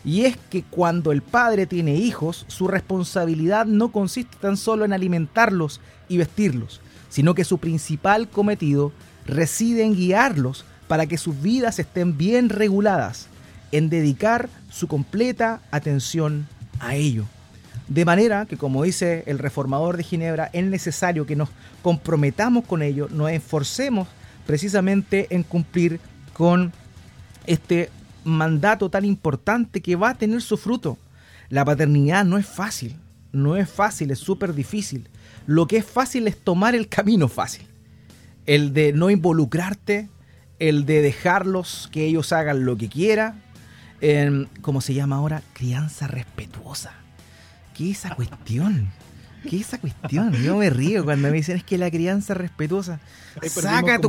[0.05, 4.93] y es que cuando el padre tiene hijos, su responsabilidad no consiste tan solo en
[4.93, 8.93] alimentarlos y vestirlos, sino que su principal cometido
[9.25, 13.27] reside en guiarlos para que sus vidas estén bien reguladas,
[13.71, 16.47] en dedicar su completa atención
[16.79, 17.25] a ello.
[17.87, 21.49] De manera que, como dice el reformador de Ginebra, es necesario que nos
[21.81, 24.07] comprometamos con ello, nos esforcemos
[24.45, 25.99] precisamente en cumplir
[26.33, 26.71] con
[27.47, 27.89] este
[28.23, 30.97] mandato tan importante que va a tener su fruto.
[31.49, 32.95] La paternidad no es fácil,
[33.31, 35.07] no es fácil, es súper difícil.
[35.47, 37.65] Lo que es fácil es tomar el camino fácil.
[38.45, 40.09] El de no involucrarte,
[40.59, 43.41] el de dejarlos que ellos hagan lo que quieran.
[44.61, 45.41] ¿Cómo se llama ahora?
[45.53, 46.91] Crianza respetuosa.
[47.75, 48.89] ¿Qué es esa cuestión?
[49.43, 50.33] ¿Qué es esa cuestión?
[50.33, 52.99] Yo me río cuando me dicen es que la crianza respetuosa.
[53.47, 53.99] Saca,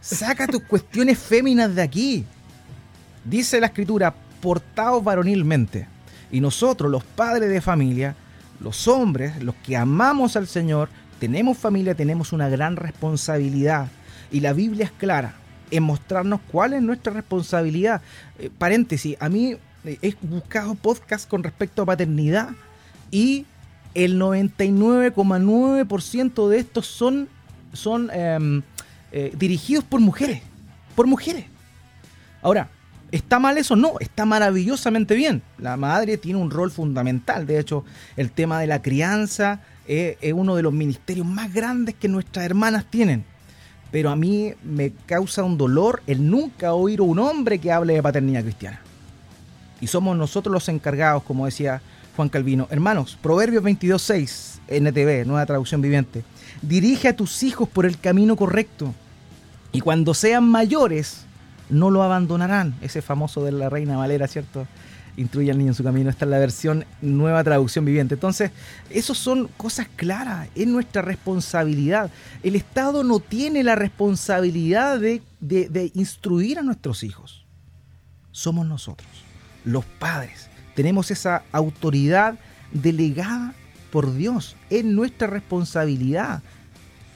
[0.00, 2.24] saca tus cuestiones féminas de aquí.
[3.24, 5.86] Dice la escritura, portaos varonilmente.
[6.30, 8.16] Y nosotros, los padres de familia,
[8.60, 10.88] los hombres, los que amamos al Señor,
[11.20, 13.88] tenemos familia, tenemos una gran responsabilidad.
[14.30, 15.36] Y la Biblia es clara
[15.76, 18.00] en mostrarnos cuál es nuestra responsabilidad.
[18.38, 22.50] Eh, paréntesis, a mí eh, he buscado podcasts con respecto a paternidad
[23.10, 23.44] y
[23.94, 27.28] el 99,9% de estos son,
[27.72, 28.62] son em,
[29.12, 30.42] eh, dirigidos por mujeres.
[30.94, 31.46] Por mujeres.
[32.42, 32.68] Ahora,
[33.12, 33.76] ¿Está mal eso?
[33.76, 35.42] No, está maravillosamente bien.
[35.58, 37.46] La madre tiene un rol fundamental.
[37.46, 37.84] De hecho,
[38.16, 42.86] el tema de la crianza es, uno de los ministerios más grandes que nuestras hermanas
[42.90, 43.24] tienen.
[43.94, 47.94] Pero a mí me causa un dolor el nunca oír a un hombre que hable
[47.94, 48.80] de paternidad cristiana.
[49.80, 51.80] Y somos nosotros los encargados, como decía
[52.16, 52.66] Juan Calvino.
[52.72, 56.24] Hermanos, Proverbios 22.6, NTV, nueva traducción viviente.
[56.60, 58.92] Dirige a tus hijos por el camino correcto.
[59.70, 61.26] Y cuando sean mayores,
[61.70, 62.74] no lo abandonarán.
[62.80, 64.66] Ese famoso de la Reina Valera, ¿cierto?
[65.16, 66.10] Instruye al niño en su camino.
[66.10, 68.14] Esta es la versión nueva traducción viviente.
[68.14, 68.50] Entonces,
[68.90, 70.48] eso son cosas claras.
[70.54, 72.10] Es nuestra responsabilidad.
[72.42, 77.44] El Estado no tiene la responsabilidad de, de instruir a nuestros hijos.
[78.32, 79.08] Somos nosotros,
[79.64, 80.48] los padres.
[80.74, 82.34] Tenemos esa autoridad
[82.72, 83.54] delegada
[83.92, 84.56] por Dios.
[84.70, 86.42] Es nuestra responsabilidad.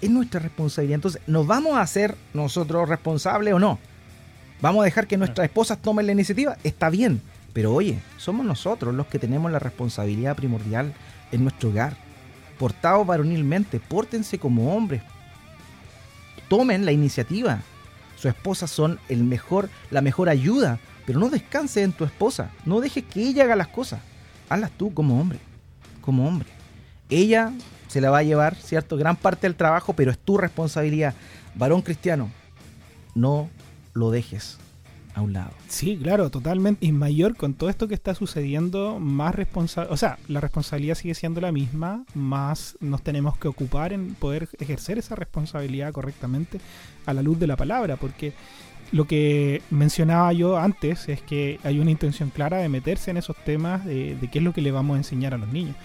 [0.01, 0.95] Es nuestra responsabilidad.
[0.95, 3.81] Entonces, ¿nos vamos a hacer nosotros responsables o no?
[4.61, 6.57] Vamos a dejar que nuestras esposas tomen la iniciativa.
[6.63, 7.21] Está bien.
[7.53, 10.95] Pero oye, somos nosotros los que tenemos la responsabilidad primordial
[11.33, 11.97] en nuestro hogar.
[12.59, 15.03] Portados varonilmente, pórtense como hombres.
[16.49, 17.61] Tomen la iniciativa.
[18.17, 22.81] Sus esposas son el mejor, la mejor ayuda Pero no descanses en tu esposa, no
[22.81, 24.01] dejes que ella haga las cosas,
[24.49, 25.39] hazlas tú como hombre,
[26.01, 26.49] como hombre.
[27.09, 27.53] Ella
[27.87, 28.97] se la va a llevar, ¿cierto?
[28.97, 31.15] Gran parte del trabajo, pero es tu responsabilidad.
[31.55, 32.31] Varón cristiano,
[33.15, 33.49] no
[33.95, 34.59] lo dejes
[35.19, 35.51] a un lado.
[35.69, 36.87] Sí, claro, totalmente.
[36.87, 41.15] Y mayor con todo esto que está sucediendo, más responsable, o sea, la responsabilidad sigue
[41.15, 46.61] siendo la misma, más nos tenemos que ocupar en poder ejercer esa responsabilidad correctamente
[47.07, 48.33] a la luz de la palabra, porque
[48.93, 53.37] lo que mencionaba yo antes es que hay una intención clara de meterse en esos
[53.37, 55.77] temas de, qué es lo que le vamos a enseñar a los niños.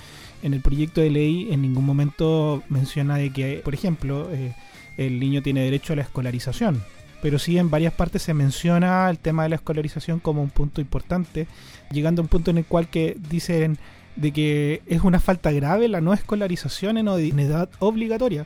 [0.41, 4.53] En el proyecto de ley en ningún momento menciona de que, por ejemplo, eh,
[4.97, 6.81] el niño tiene derecho a la escolarización
[7.23, 10.81] pero sí en varias partes se menciona el tema de la escolarización como un punto
[10.81, 11.47] importante,
[11.89, 13.77] llegando a un punto en el cual que dicen
[14.17, 17.07] de que es una falta grave la no escolarización en
[17.39, 18.45] edad obligatoria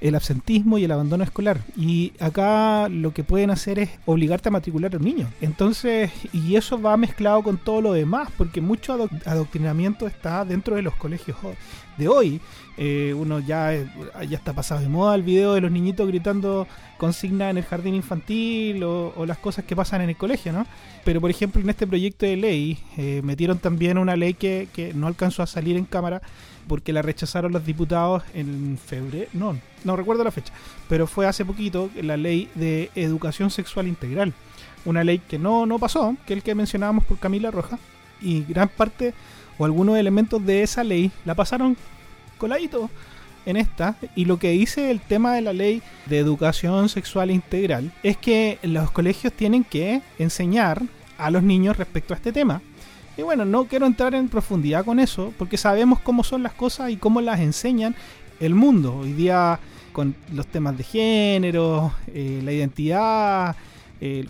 [0.00, 1.60] el absentismo y el abandono escolar.
[1.76, 5.28] Y acá lo que pueden hacer es obligarte a matricular a un niño.
[5.40, 10.82] Entonces, y eso va mezclado con todo lo demás, porque mucho adoctrinamiento está dentro de
[10.82, 11.36] los colegios
[11.96, 12.40] de hoy.
[12.78, 13.72] Eh, uno ya,
[14.28, 16.66] ya está pasado de moda el video de los niñitos gritando
[16.98, 20.66] consigna en el jardín infantil o, las cosas que pasan en el colegio, ¿no?
[21.04, 24.92] Pero por ejemplo en este proyecto de ley eh, metieron también una ley que, que
[24.92, 26.20] no alcanzó a salir en cámara
[26.68, 30.52] porque la rechazaron los diputados en febrero, no, no recuerdo la fecha,
[30.88, 34.32] pero fue hace poquito la ley de educación sexual integral,
[34.84, 37.78] una ley que no, no pasó, que es el que mencionábamos por Camila Roja,
[38.20, 39.14] y gran parte
[39.58, 41.76] o algunos elementos de esa ley la pasaron
[42.38, 42.90] coladito
[43.44, 47.92] en esta, y lo que dice el tema de la ley de educación sexual integral
[48.02, 50.82] es que los colegios tienen que enseñar
[51.16, 52.60] a los niños respecto a este tema
[53.16, 56.90] y bueno, no quiero entrar en profundidad con eso, porque sabemos cómo son las cosas
[56.90, 57.94] y cómo las enseñan
[58.40, 58.96] el mundo.
[58.96, 59.58] Hoy día
[59.92, 63.56] con los temas de género, eh, la identidad,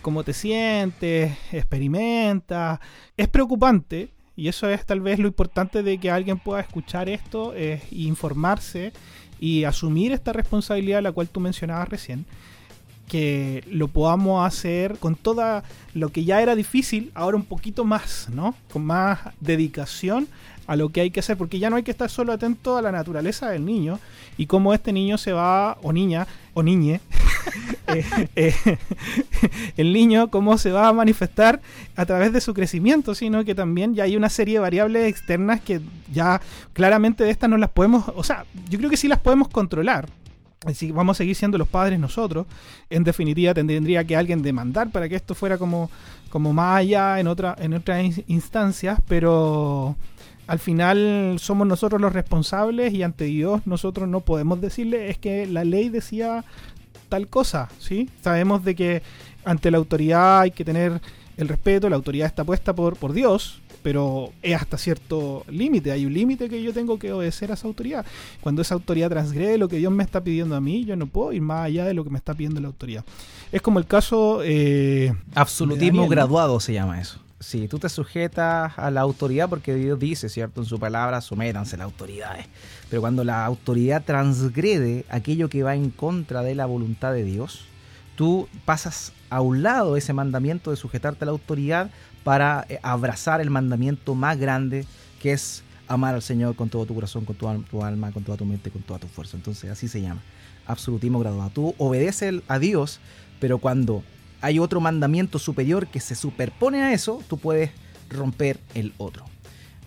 [0.01, 2.81] cómo te sientes, experimenta.
[3.17, 7.55] Es preocupante, y eso es tal vez lo importante de que alguien pueda escuchar esto,
[7.55, 8.93] es informarse
[9.41, 12.27] y asumir esta responsabilidad la cual tú mencionabas recién
[13.09, 15.65] que lo podamos hacer con toda
[15.95, 18.55] lo que ya era difícil, ahora un poquito más, ¿no?
[18.73, 20.29] Con más dedicación
[20.67, 22.83] a lo que hay que hacer, porque ya no hay que estar solo atento a
[22.83, 24.01] la naturaleza del niño
[24.37, 27.01] y cómo este niño se va, o niña, o niñe,
[27.89, 28.79] eh, eh,
[29.77, 31.61] el niño cómo se va a manifestar
[31.95, 35.61] a través de su crecimiento, sino que también ya hay una serie de variables externas
[35.61, 35.81] que
[36.13, 36.41] ya
[36.73, 40.09] claramente de estas no las podemos, o sea, yo creo que sí las podemos controlar,
[40.75, 42.47] si vamos a seguir siendo los padres nosotros,
[42.91, 45.91] en definitiva tendría que alguien demandar para que esto fuera como,
[46.31, 49.97] como más allá en, otra, en otras instancias, pero
[50.47, 55.47] al final somos nosotros los responsables y ante Dios nosotros no podemos decirle es que
[55.47, 56.45] la ley decía
[57.09, 58.11] tal cosa, ¿sí?
[58.23, 59.03] Sabemos de que
[59.45, 61.01] ante la autoridad hay que tener
[61.37, 65.93] el respeto, la autoridad está puesta por, por Dios, pero es hasta cierto límite.
[65.93, 68.05] Hay un límite que yo tengo que obedecer a esa autoridad.
[68.41, 71.33] Cuando esa autoridad transgrede lo que Dios me está pidiendo a mí, yo no puedo
[71.33, 73.05] ir más allá de lo que me está pidiendo la autoridad.
[73.53, 74.41] Es como el caso...
[74.43, 77.21] Eh, Absolutismo graduado se llama eso.
[77.39, 80.63] Si tú te sujetas a la autoridad, porque Dios dice, ¿cierto?
[80.63, 82.47] En su palabra, sométanse las autoridades.
[82.89, 87.67] Pero cuando la autoridad transgrede aquello que va en contra de la voluntad de Dios,
[88.17, 91.91] tú pasas a un lado ese mandamiento de sujetarte a la autoridad
[92.25, 94.85] para eh, abrazar el mandamiento más grande
[95.21, 98.45] que es amar al Señor con todo tu corazón, con tu, alma, con toda tu
[98.45, 99.37] mente, con toda tu fuerza.
[99.37, 100.23] Entonces así se llama,
[100.67, 101.51] absolutismo graduado.
[101.51, 103.01] Tú obedeces a Dios,
[103.41, 104.03] pero cuando
[104.41, 107.71] hay otro mandamiento superior que se superpone a eso, tú puedes
[108.11, 109.25] romper el otro.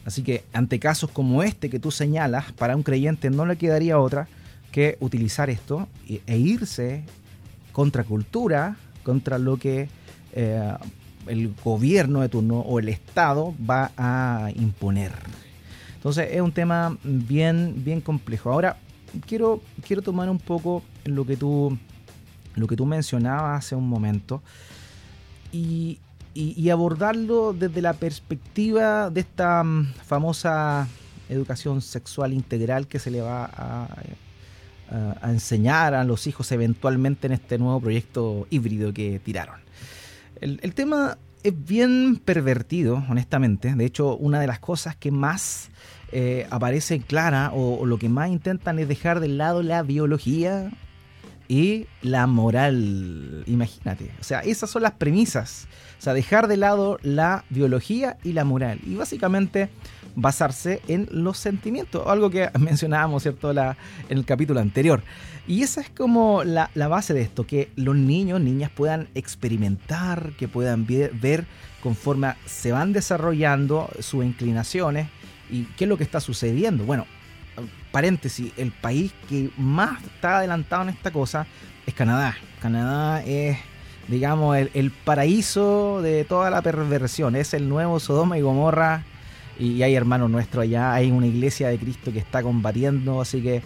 [0.05, 3.99] Así que ante casos como este que tú señalas, para un creyente no le quedaría
[3.99, 4.27] otra
[4.71, 7.03] que utilizar esto e irse
[7.71, 9.89] contra cultura, contra lo que
[10.33, 10.73] eh,
[11.27, 15.11] el gobierno de turno o el Estado va a imponer.
[15.95, 18.51] Entonces es un tema bien, bien complejo.
[18.51, 18.77] Ahora,
[19.27, 21.77] quiero, quiero tomar un poco lo que tú,
[22.55, 24.41] lo que tú mencionabas hace un momento
[25.51, 25.99] y,
[26.71, 30.87] abordarlo desde la perspectiva de esta mm, famosa
[31.27, 33.87] educación sexual integral que se le va a,
[34.89, 39.59] a, enseñar a los hijos eventualmente en este nuevo proyecto híbrido que tiraron.
[40.41, 43.73] El, tema es bien pervertido, honestamente.
[43.75, 45.69] De hecho, una de las cosas que más
[46.11, 50.71] eh, aparece clara o, lo que más intentan es dejar de lado la biología
[51.47, 53.43] y la moral.
[53.47, 54.11] Imagínate.
[54.21, 55.67] O sea, esas son las premisas.
[55.97, 58.79] O sea, dejar de lado la biología y la moral.
[58.85, 59.69] Y básicamente
[60.15, 63.75] basarse en los sentimientos, algo que mencionábamos, ¿cierto?, en
[64.09, 65.01] el capítulo anterior.
[65.47, 70.47] Y esa es como la, base de esto, que los niños, niñas puedan experimentar, que
[70.47, 71.45] puedan ver,
[71.81, 75.07] conforme se van desarrollando sus inclinaciones
[75.49, 76.83] y qué es lo que está sucediendo.
[76.83, 77.07] Bueno,
[77.91, 81.47] paréntesis, el país que más está adelantado en esta cosa
[81.87, 82.37] es Canadá.
[82.61, 83.57] Canadá es,
[84.07, 89.03] digamos, el paraíso de toda la perversión, es el nuevo Sodoma y Gomorra
[89.59, 93.61] y hay hermanos nuestros allá, hay una iglesia de Cristo que está combatiendo, así que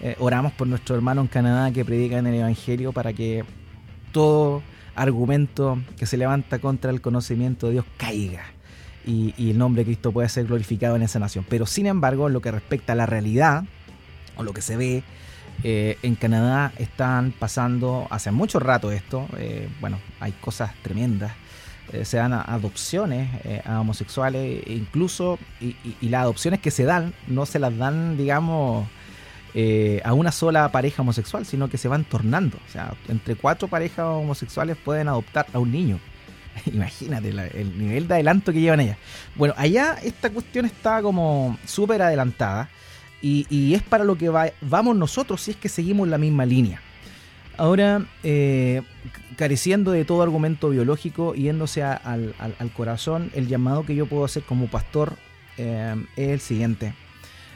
[0.00, 3.44] eh, oramos por nuestro hermano en Canadá que predica en el Evangelio para que
[4.10, 4.62] todo
[4.94, 8.44] argumento que se levanta contra el conocimiento de Dios caiga
[9.06, 11.44] y, el nombre de Cristo pueda ser glorificado en esa nación.
[11.48, 13.64] Pero sin embargo, lo que respecta a la realidad,
[14.36, 15.02] o lo que se ve,
[15.62, 21.32] eh, en Canadá están pasando hace mucho rato esto, eh, bueno, hay cosas tremendas
[21.92, 25.76] eh, se dan adopciones eh, a homosexuales, e incluso, y,
[26.08, 28.86] las adopciones que se dan no se las dan, digamos,
[29.54, 32.56] eh, a una sola pareja homosexual, sino que se van tornando.
[32.56, 35.98] O sea, entre cuatro parejas homosexuales pueden adoptar a un niño.
[36.66, 38.98] Imagínate el nivel de adelanto que llevan ellas.
[39.34, 42.68] Bueno, allá esta cuestión está como súper adelantada
[43.24, 44.30] y, es para lo que
[44.60, 46.80] vamos nosotros si es que seguimos la misma línea.
[47.56, 48.82] Ahora, eh,
[49.36, 52.34] careciendo de todo argumento biológico, yéndose al,
[52.76, 55.16] corazón, el llamado que yo puedo hacer como pastor
[55.56, 56.94] eh, es el siguiente.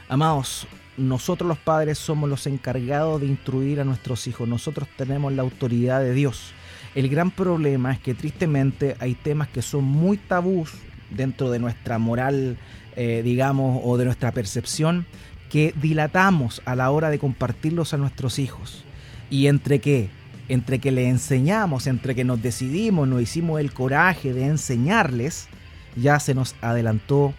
[0.07, 4.47] Amados, nosotros los padres somos los encargados de instruir a nuestros hijos.
[4.47, 6.53] Nosotros tenemos la autoridad de Dios.
[6.95, 10.71] El gran problema es que tristemente hay temas que son muy tabús
[11.09, 12.57] dentro de nuestra moral,
[12.95, 15.05] eh, digamos, o de nuestra percepción,
[15.49, 18.85] que dilatamos a la hora de compartirlos a nuestros hijos.
[19.29, 20.09] Y entre que,
[20.47, 25.47] entre que le enseñamos, entre que nos decidimos, nos hicimos el coraje de enseñarles,
[25.95, 27.33] ya se nos adelantó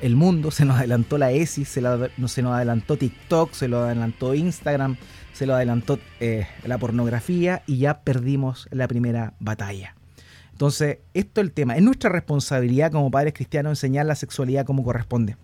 [0.00, 4.96] el mundo, se nos adelantó la ESI, se, nos adelantó TikTok, se lo adelantó Instagram,
[5.32, 9.94] se lo adelantó eh, la pornografía y ya perdimos la primera batalla.
[10.52, 11.76] Entonces, esto es el tema.
[11.76, 15.36] Es nuestra responsabilidad como padres cristianos enseñar la sexualidad como corresponde.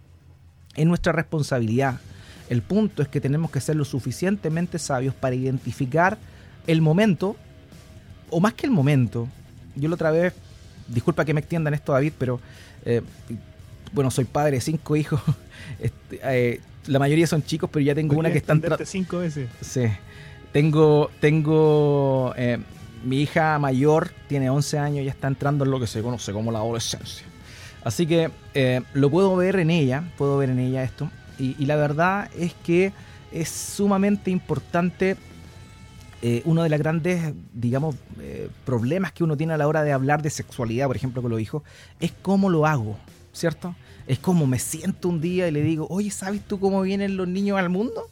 [0.74, 2.00] Es nuestra responsabilidad
[2.48, 6.18] el punto es que tenemos que ser lo suficientemente sabios para identificar
[6.66, 7.36] el momento,
[8.30, 9.28] o más que el momento.
[9.76, 10.34] Yo la otra vez,
[10.88, 12.40] disculpa que me extiendan esto, David, pero
[12.84, 13.02] eh,
[13.92, 15.20] bueno, soy padre de cinco hijos.
[15.80, 18.84] Este, eh, la mayoría son chicos, pero ya tengo una que está entrando.
[18.84, 19.48] cinco veces.
[19.62, 19.84] Sí.
[20.52, 22.58] Tengo, tengo eh,
[23.02, 26.52] mi hija mayor, tiene 11 años, ya está entrando en lo que se conoce como
[26.52, 27.24] la adolescencia.
[27.82, 28.30] Así que
[28.92, 31.10] lo puedo ver en ella, puedo ver en ella esto.
[31.38, 32.92] Y, la verdad es que
[33.32, 35.16] es sumamente importante
[36.22, 39.92] eh, uno de los grandes, digamos, eh, problemas que uno tiene a la hora de
[39.92, 41.62] hablar de sexualidad, por ejemplo, con los hijos,
[42.00, 42.96] es cómo lo hago,
[43.32, 43.74] ¿cierto?
[44.06, 47.28] Es como me siento un día y le digo, oye, ¿sabes tú cómo vienen los
[47.28, 48.08] niños al mundo?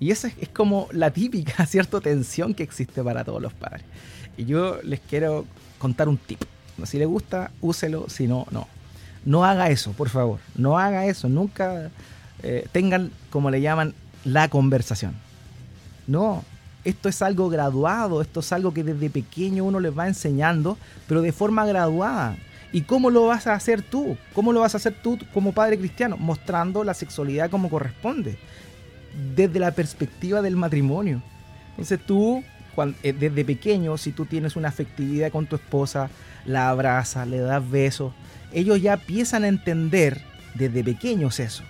[0.00, 2.00] Y esa es, como la típica, ¿cierto?
[2.00, 3.84] Tensión que existe para todos los padres.
[4.36, 5.44] Y yo les quiero
[5.78, 6.40] contar un tip.
[6.84, 8.68] Si le gusta, úselo, si no, no.
[9.24, 10.38] No haga eso, por favor.
[10.54, 11.28] No haga eso.
[11.28, 11.90] Nunca
[12.42, 15.14] eh, tengan, como le llaman, la conversación.
[16.06, 16.44] No,
[16.84, 21.22] esto es algo graduado, esto es algo que desde pequeño uno les va enseñando, pero
[21.22, 22.36] de forma graduada.
[22.72, 24.16] ¿Y cómo lo vas a hacer tú?
[24.34, 26.16] ¿Cómo lo vas a hacer tú como padre cristiano?
[26.16, 28.38] Mostrando la sexualidad como corresponde,
[29.34, 31.22] desde la perspectiva del matrimonio.
[31.70, 32.44] Entonces tú,
[33.02, 36.10] eh, desde pequeño, si tú tienes una afectividad con tu esposa,
[36.44, 38.12] la abrazas, le das besos,
[38.52, 40.22] ellos ya empiezan a entender
[40.54, 41.64] desde pequeños eso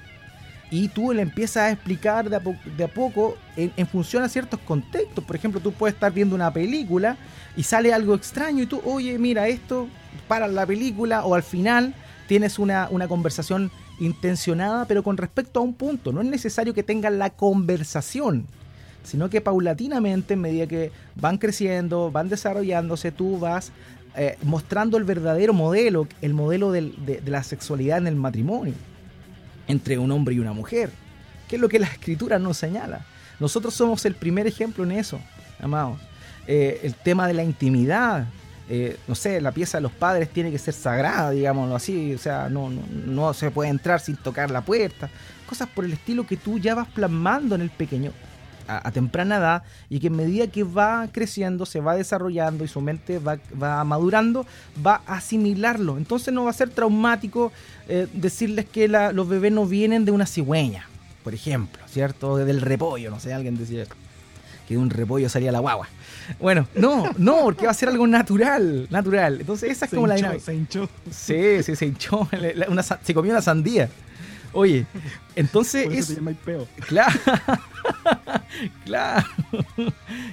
[0.70, 2.36] y tú le empiezas a explicar de
[2.84, 5.24] a, poco en, función a ciertos contextos.
[5.24, 7.16] Por ejemplo, tú puedes estar viendo una película
[7.56, 9.88] y sale algo extraño y tú, oye, mira esto,
[10.26, 11.94] para la película o al final
[12.26, 16.12] tienes una, una conversación intencionada, pero con respecto a un punto.
[16.12, 18.46] No es necesario que tengan la conversación,
[19.04, 23.72] sino que paulatinamente, en medida que van creciendo, van desarrollándose, tú vas
[24.16, 28.74] eh, mostrando el verdadero modelo, el modelo de la sexualidad en el matrimonio
[29.68, 30.90] entre un hombre y una mujer,
[31.46, 33.04] que es lo que la escritura nos señala.
[33.38, 35.20] Nosotros somos el primer ejemplo en eso,
[35.60, 36.00] amados.
[36.46, 38.26] Eh, el tema de la intimidad,
[38.68, 42.18] eh, no sé, la pieza de los padres tiene que ser sagrada, digámoslo así, o
[42.18, 45.08] sea, no, no, se puede entrar sin tocar la puerta,
[45.46, 48.12] cosas por el estilo que tú ya vas plasmando en el pequeño
[48.68, 52.80] a, temprana edad y que en medida que va creciendo, se va desarrollando y su
[52.80, 54.46] mente va, va madurando,
[54.84, 55.96] va a asimilarlo.
[55.96, 57.52] Entonces no va a ser traumático
[57.88, 60.86] eh, decirles que los bebés no vienen de una cigüeña,
[61.24, 62.36] por ejemplo, ¿cierto?
[62.36, 63.84] Del repollo, no sé, alguien decía
[64.66, 65.88] que un repollo salía la guagua.
[66.38, 69.40] Bueno, no, no, porque va a ser algo natural, natural.
[69.40, 70.44] Entonces esa es como la dinámica.
[70.44, 70.88] Se hinchó.
[71.10, 72.28] Sí, sí, se hinchó.
[73.02, 73.88] se comió una sandía.
[74.52, 74.86] Oye,
[75.36, 76.36] entonces Por eso es...
[76.38, 76.66] Peo.
[76.86, 77.20] Claro,
[78.84, 79.26] claro,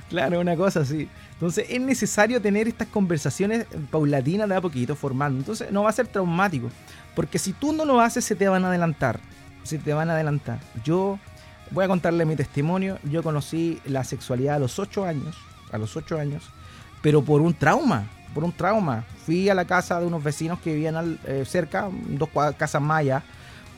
[0.09, 1.09] claro, una cosa así.
[1.33, 5.39] Entonces es necesario tener estas conversaciones paulatinas de a poquito formando.
[5.39, 6.69] Entonces no va a ser traumático.
[7.13, 9.19] Porque si tú no lo haces, se te van a adelantar.
[9.63, 10.59] Se te van a adelantar.
[10.83, 11.19] Yo
[11.71, 12.99] voy a contarle mi testimonio.
[13.03, 15.35] Yo conocí la sexualidad a los 8 años.
[15.71, 16.43] A los 8 años.
[17.01, 18.05] Pero por un trauma.
[18.33, 19.03] Por un trauma.
[19.25, 22.99] Fui a la casa de unos vecinos que vivían al, eh, cerca, dos casas más
[22.99, 23.23] allá.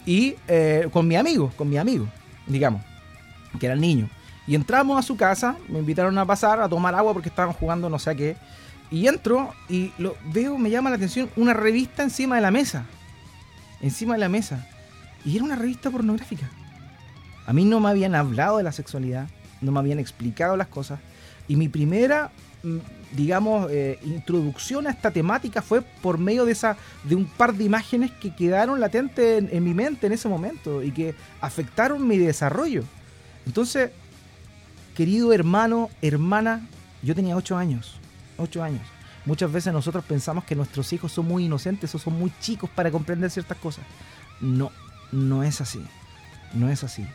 [0.07, 2.07] Y eh, con mi amigo, con mi amigo,
[2.47, 2.81] digamos,
[3.59, 4.09] que era el niño.
[4.47, 7.89] Y entramos a su casa, me invitaron a pasar a tomar agua porque estaban jugando
[7.89, 8.37] no sé qué.
[8.89, 12.85] Y entro y lo veo, me llama la atención una revista encima de la mesa.
[13.81, 14.65] Encima de la mesa.
[15.25, 16.49] Y era una revista pornográfica.
[17.45, 19.27] A mí no me habían hablado de la sexualidad,
[19.59, 21.01] no me habían explicado las cosas.
[21.49, 22.31] Y mi primera,
[23.11, 27.63] digamos, eh, introducción a esta temática fue por medio de, esa, de un par de
[27.63, 32.17] imágenes que quedaron latentes en, en mi mente en ese momento y que afectaron mi
[32.17, 32.83] desarrollo.
[33.45, 33.91] Entonces,
[34.95, 36.67] querido hermano, hermana,
[37.01, 37.99] yo tenía 8 años,
[38.37, 38.81] 8 años.
[39.25, 42.89] Muchas veces nosotros pensamos que nuestros hijos son muy inocentes o son muy chicos para
[42.91, 43.85] comprender ciertas cosas.
[44.39, 44.71] No,
[45.11, 45.81] no es así.
[46.53, 47.05] No es así.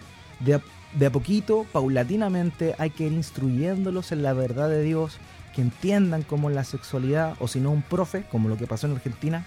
[0.41, 0.63] De a,
[0.95, 5.19] de a poquito, paulatinamente, hay que ir instruyéndolos en la verdad de Dios,
[5.55, 8.95] que entiendan cómo la sexualidad, o si no un profe, como lo que pasó en
[8.95, 9.45] Argentina,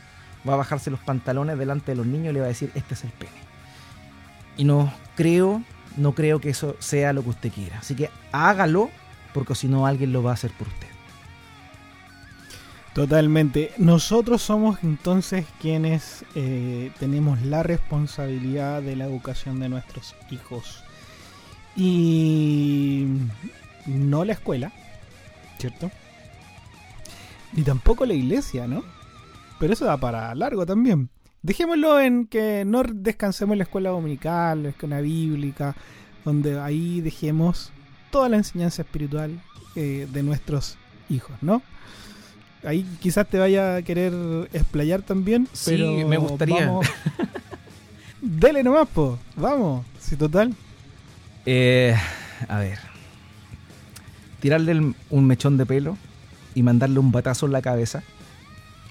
[0.47, 2.93] va a bajarse los pantalones delante de los niños y le va a decir, este
[2.93, 3.31] es el pene.
[4.57, 5.63] Y no creo
[5.97, 7.79] no creo que eso sea lo que usted quiera.
[7.79, 8.89] Así que hágalo,
[9.33, 10.87] porque si no alguien lo va a hacer por usted.
[12.93, 13.73] Totalmente.
[13.77, 20.83] Nosotros somos entonces quienes eh, tenemos la responsabilidad de la educación de nuestros hijos.
[21.75, 23.05] Y
[23.85, 24.71] no la escuela,
[25.59, 25.91] ¿cierto?
[27.53, 28.83] Ni tampoco la iglesia, ¿no?
[29.59, 31.09] Pero eso da para largo también.
[31.41, 35.75] Dejémoslo en que no descansemos en la escuela dominical, la escuela bíblica,
[36.23, 37.71] donde ahí dejemos
[38.11, 39.39] toda la enseñanza espiritual
[39.75, 40.77] eh, de nuestros
[41.09, 41.61] hijos, ¿no?
[42.63, 44.13] Ahí quizás te vaya a querer
[44.53, 46.65] explayar también, sí, pero me gustaría.
[46.65, 46.87] Vamos.
[48.21, 49.19] Dele nomás, po.
[49.35, 50.55] Vamos, sí, total.
[51.45, 51.95] Eh,
[52.47, 52.94] a ver.
[54.45, 55.97] Tirarle un mechón de pelo
[56.53, 58.03] y mandarle un batazo en la cabeza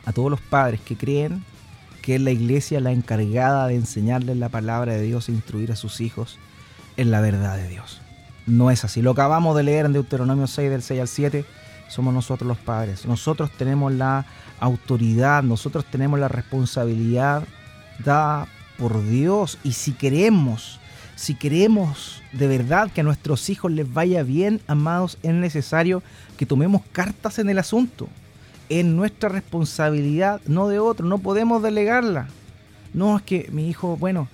[0.04, 1.44] a todos los padres que creen
[2.02, 5.76] que es la iglesia la encargada de enseñarles la palabra de Dios e instruir a
[5.76, 6.40] sus hijos
[6.96, 8.00] en la verdad de Dios.
[8.48, 9.00] No es así.
[9.00, 11.44] Lo acabamos de leer en Deuteronomio 6 del 6 al 7.
[11.86, 13.06] Somos nosotros los padres.
[13.06, 14.26] Nosotros tenemos la
[14.58, 17.44] autoridad, nosotros tenemos la responsabilidad
[18.04, 19.58] dada por Dios.
[19.62, 20.80] Y si queremos,
[21.16, 26.02] si queremos de verdad que a nuestros hijos les vaya bien, amados, es necesario
[26.36, 28.08] que tomemos cartas en el asunto
[28.68, 32.28] es nuestra responsabilidad, no de otro, no podemos delegarla.
[32.92, 34.28] No es que mi hijo, bueno,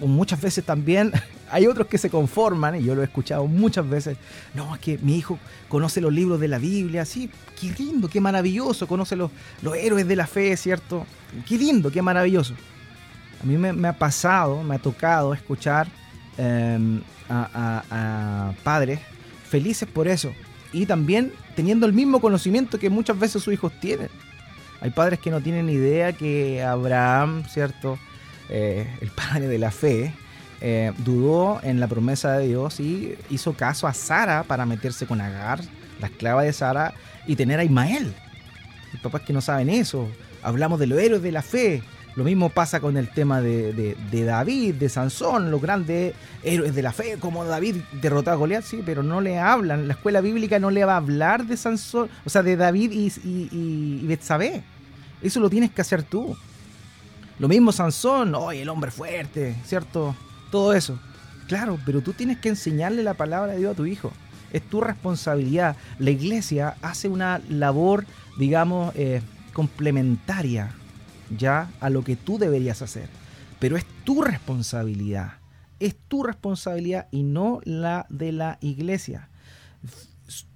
[0.00, 1.12] o muchas veces también
[1.50, 4.16] hay otros que se conforman, y yo lo he escuchado muchas veces,
[4.54, 5.38] no, es que mi hijo
[5.68, 9.30] conoce los libros de la Biblia, sí, qué lindo, qué maravilloso, conoce los,
[9.62, 11.06] los héroes de la fe, ¿cierto?
[11.46, 12.54] Qué lindo, qué maravilloso.
[13.42, 15.88] A mí me, ha pasado, me ha tocado escuchar
[16.38, 16.78] a,
[17.28, 19.00] a, a padres
[19.48, 20.32] felices por eso,
[20.72, 24.08] y también teniendo el mismo conocimiento que muchas veces sus hijos tienen.
[24.80, 27.98] Hay padres que no tienen idea que Abraham, ¿cierto?
[28.48, 30.14] Eh, el padre de la fe,
[30.60, 35.20] eh, dudó en la promesa de Dios y hizo caso a Sara para meterse con
[35.20, 35.60] Agar,
[36.00, 36.94] la esclava de Sara,
[37.26, 38.14] y tener a Ismael.
[38.92, 40.08] Hay papás que no saben eso.
[40.42, 41.82] Hablamos de los héroes de la fe,
[42.18, 46.92] lo mismo pasa con el tema de, David, de Sansón, los grandes héroes de la
[46.92, 49.86] fe, como David derrotó a Goliat, sí, pero no le hablan.
[49.86, 53.06] La escuela bíblica no le va a hablar de Sansón, o sea, de David y,
[53.24, 53.48] y,
[54.02, 54.64] y Betsabé.
[55.22, 56.36] Eso lo tienes que hacer tú.
[57.38, 60.16] Lo mismo Sansón, hoy el hombre fuerte, ¿cierto?
[60.50, 60.98] Todo eso.
[61.46, 64.10] Claro, pero tú tienes que enseñarle la palabra de Dios a tu hijo.
[64.52, 65.76] Es tu responsabilidad.
[66.00, 68.06] La iglesia hace una labor,
[68.36, 70.74] digamos, eh, complementaria
[71.36, 73.08] ya a lo que tú deberías hacer.
[73.58, 75.34] Pero es tu responsabilidad.
[75.80, 79.28] Es tu responsabilidad y no la de la iglesia.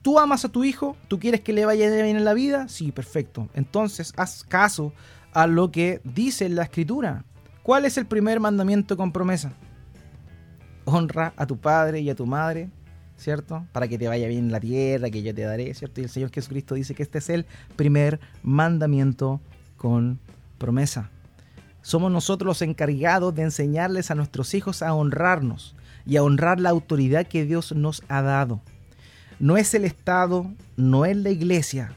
[0.02, 0.96] ¿Tú amas a tu hijo?
[1.08, 2.68] ¿Tú quieres que le vaya bien en la vida?
[2.68, 3.48] Sí, perfecto.
[3.54, 4.92] Entonces haz caso
[5.32, 7.24] a lo que dice la escritura.
[7.62, 9.52] ¿Cuál es el primer mandamiento con promesa?
[10.84, 12.68] Honra a tu padre y a tu madre,
[13.16, 13.64] ¿cierto?
[13.72, 16.00] Para que te vaya bien en la tierra, que yo te daré, ¿cierto?
[16.00, 17.46] Y el Señor Jesucristo dice que este es el
[17.76, 19.40] primer mandamiento
[19.76, 20.18] con
[20.62, 21.10] promesa.
[21.82, 25.74] Somos nosotros los encargados de enseñarles a nuestros hijos a honrarnos
[26.06, 28.60] y a honrar la autoridad que Dios nos ha dado.
[29.40, 30.46] No es el Estado,
[30.76, 31.92] no es la iglesia.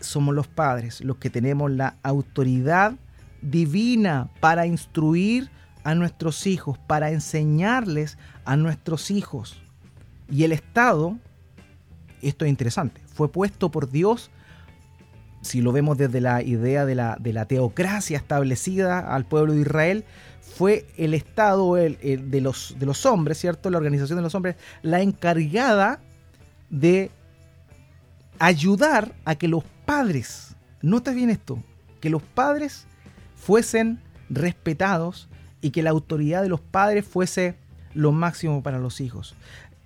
[0.00, 2.92] Somos los padres los que tenemos la autoridad
[3.40, 5.50] divina para instruir
[5.82, 9.62] a nuestros hijos, para enseñarles a nuestros hijos.
[10.30, 11.16] Y el Estado,
[12.20, 14.30] esto es interesante, fue puesto por Dios,
[15.42, 20.04] si lo vemos desde la idea de la, teocracia establecida al pueblo de Israel,
[20.40, 23.70] fue el Estado de, los, de los hombres, ¿cierto?
[23.70, 26.00] La organización de los hombres, la encargada
[26.68, 27.10] de
[28.38, 31.62] ayudar a que los padres, nota bien esto,
[32.00, 32.86] que los padres
[33.36, 35.28] fuesen respetados
[35.60, 37.54] y que la autoridad de los padres fuese
[37.94, 39.34] lo máximo para los hijos.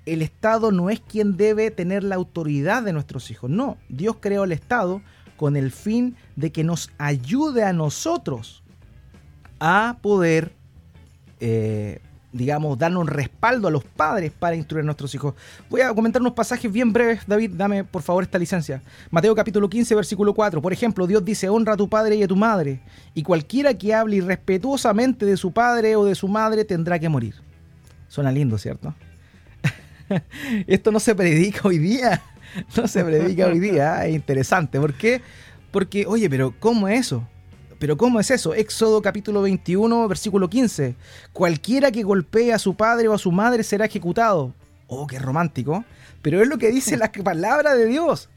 [0.06, 4.44] El Estado no es quien debe tener la autoridad de nuestros hijos, no, Dios creó
[4.44, 5.00] el Estado
[5.36, 8.62] con el fin de que nos ayude a nosotros
[9.60, 10.52] a poder
[11.40, 12.00] eh,
[12.34, 15.34] digamos, darnos respaldo a los padres para instruir a nuestros hijos.
[15.70, 18.82] Voy a comentar unos pasajes bien breves, David, dame por favor esta licencia.
[19.10, 20.60] Mateo capítulo 15, versículo 4.
[20.60, 22.80] Por ejemplo, Dios dice, honra a tu padre y a tu madre,
[23.14, 27.36] y cualquiera que hable irrespetuosamente de su padre o de su madre tendrá que morir.
[28.08, 28.94] Suena lindo, ¿cierto?
[30.66, 32.20] Esto no se predica hoy día.
[32.76, 34.06] No se predica hoy día.
[34.06, 34.80] Es interesante.
[34.80, 35.22] ¿Por qué?
[35.70, 37.28] Porque, oye, pero ¿cómo es eso?
[37.78, 38.54] Pero ¿cómo es eso?
[38.54, 40.94] Éxodo capítulo 21, versículo 15.
[41.32, 44.54] Cualquiera que golpee a su padre o a su madre será ejecutado.
[44.86, 45.84] Oh, qué romántico.
[46.22, 48.30] Pero es lo que dice la palabra de Dios.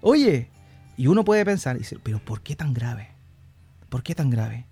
[0.00, 0.50] Oye,
[0.96, 3.08] y uno puede pensar, dice, pero ¿por qué tan grave?
[3.88, 4.66] ¿Por qué tan grave?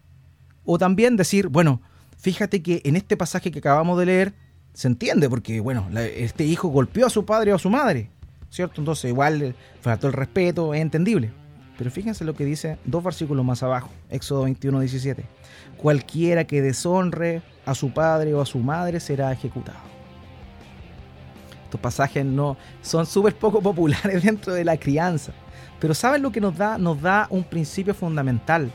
[0.65, 1.81] O también decir, bueno,
[2.19, 4.35] fíjate que en este pasaje que acabamos de leer
[4.75, 8.11] se entiende, porque, bueno, este hijo golpeó a su padre o a su madre,
[8.51, 8.81] ¿cierto?
[8.81, 11.31] Entonces, igual faltó el respeto, es entendible.
[11.79, 15.25] Pero fíjense lo que dice dos versículos más abajo, Éxodo 21, 17.
[15.79, 19.79] Cualquiera que deshonre a su padre o a su madre será ejecutado.
[21.65, 25.33] Estos pasajes no son súper poco populares dentro de la crianza.
[25.79, 26.77] Pero ¿saben lo que nos da?
[26.77, 28.71] Nos da un principio fundamental.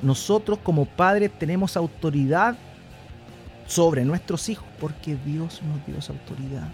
[0.00, 2.56] Nosotros como padres tenemos autoridad
[3.66, 6.68] sobre nuestros hijos porque Dios nos dio esa autoridad.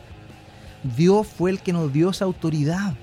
[0.97, 2.95] Dios fue el que nos dio esa autoridad.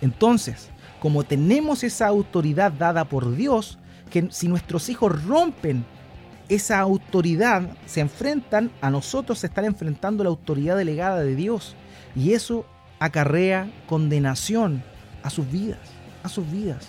[0.00, 3.78] Entonces, como tenemos esa autoridad dada por Dios,
[4.10, 5.84] que si nuestros hijos rompen
[6.48, 11.76] esa autoridad, se enfrentan, a nosotros se están enfrentando la autoridad delegada de Dios.
[12.14, 12.66] Y eso
[12.98, 14.82] acarrea condenación
[15.22, 15.80] a sus vidas,
[16.22, 16.88] a sus vidas.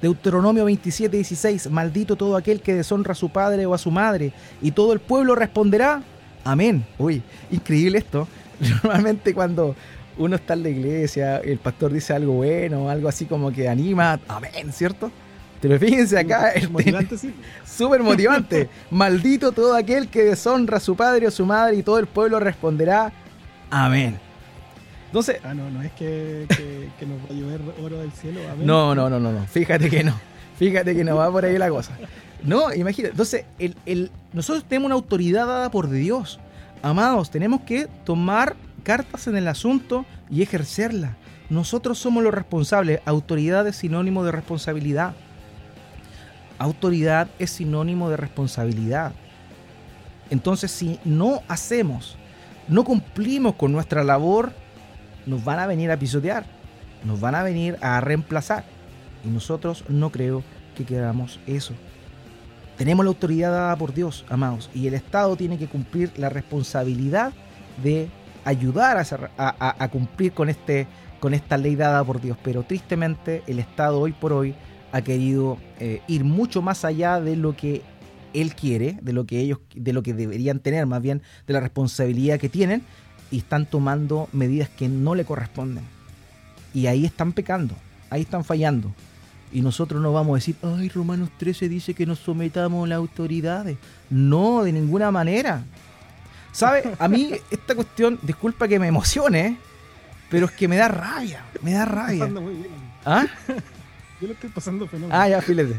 [0.00, 4.32] Deuteronomio 27, 16, maldito todo aquel que deshonra a su padre o a su madre,
[4.60, 6.02] y todo el pueblo responderá,
[6.44, 6.84] amén.
[6.98, 8.28] Uy, increíble esto.
[8.82, 9.74] Normalmente cuando
[10.18, 14.18] uno está en la iglesia, el pastor dice algo bueno, algo así como que anima,
[14.28, 15.10] amén, ¿cierto?
[15.60, 17.34] Pero fíjense acá, es motivante, sí.
[17.66, 18.68] súper motivante.
[18.90, 22.40] Maldito todo aquel que deshonra a su padre o su madre y todo el pueblo
[22.40, 23.12] responderá,
[23.70, 24.18] amén.
[25.06, 26.46] Entonces, ah, no, no es que,
[27.00, 28.40] nos va a llover oro del cielo.
[28.50, 28.66] Amén.
[28.66, 30.14] No, no, no, no, no, fíjate que no.
[30.58, 31.96] Fíjate que no va por ahí la cosa.
[32.42, 33.12] No, imagínate.
[33.12, 36.38] Entonces, el, el, nosotros tenemos una autoridad dada por Dios.
[36.86, 41.16] Amados, tenemos que tomar cartas en el asunto y ejercerla.
[41.50, 43.00] Nosotros somos los responsables.
[43.06, 45.16] Autoridad es sinónimo de responsabilidad.
[46.60, 49.10] Autoridad es sinónimo de responsabilidad.
[50.30, 52.16] Entonces, si no hacemos,
[52.68, 54.52] no cumplimos con nuestra labor,
[55.26, 56.46] nos van a venir a pisotear,
[57.02, 58.64] nos van a venir a reemplazar.
[59.24, 60.44] Y nosotros no creo
[60.76, 61.74] que queramos eso.
[62.76, 67.32] Tenemos la autoridad dada por Dios, amados, y el Estado tiene que cumplir la responsabilidad
[67.82, 68.08] de
[68.44, 69.04] ayudar
[69.38, 70.86] a, cumplir con, este,
[71.18, 72.36] con esta ley dada por Dios.
[72.42, 74.54] Pero tristemente el Estado hoy por hoy
[74.92, 77.82] ha querido eh, ir mucho más allá de lo que
[78.34, 81.60] él quiere, de lo que ellos, de lo que deberían tener, más bien de la
[81.60, 82.82] responsabilidad que tienen,
[83.30, 85.84] y están tomando medidas que no le corresponden.
[86.74, 87.74] Y ahí están pecando,
[88.10, 88.92] ahí están fallando.
[89.56, 92.96] Y nosotros no vamos a decir, ay, Romanos 13 dice que nos sometamos a las
[92.98, 93.78] autoridades.
[94.10, 95.64] No, de ninguna manera.
[96.52, 96.94] ¿Sabe?
[96.98, 99.56] A mí esta cuestión, disculpa que me emocione,
[100.28, 102.28] pero es que me da rabia, me da rabia.
[103.06, 103.24] ¿Ah?
[104.20, 105.18] Yo lo estoy pasando fenómeno.
[105.18, 105.74] Ah, ya, fíjate.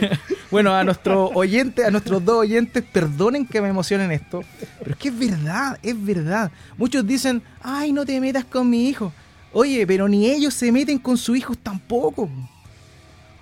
[0.50, 4.42] bueno, a nuestro oyente, a nuestros dos oyentes, perdonen que me emocionen esto,
[4.80, 6.50] pero es que es verdad, es verdad.
[6.76, 9.12] Muchos dicen, ay, no te metas con mi hijo.
[9.52, 12.28] Oye, pero ni ellos se meten con sus hijos tampoco.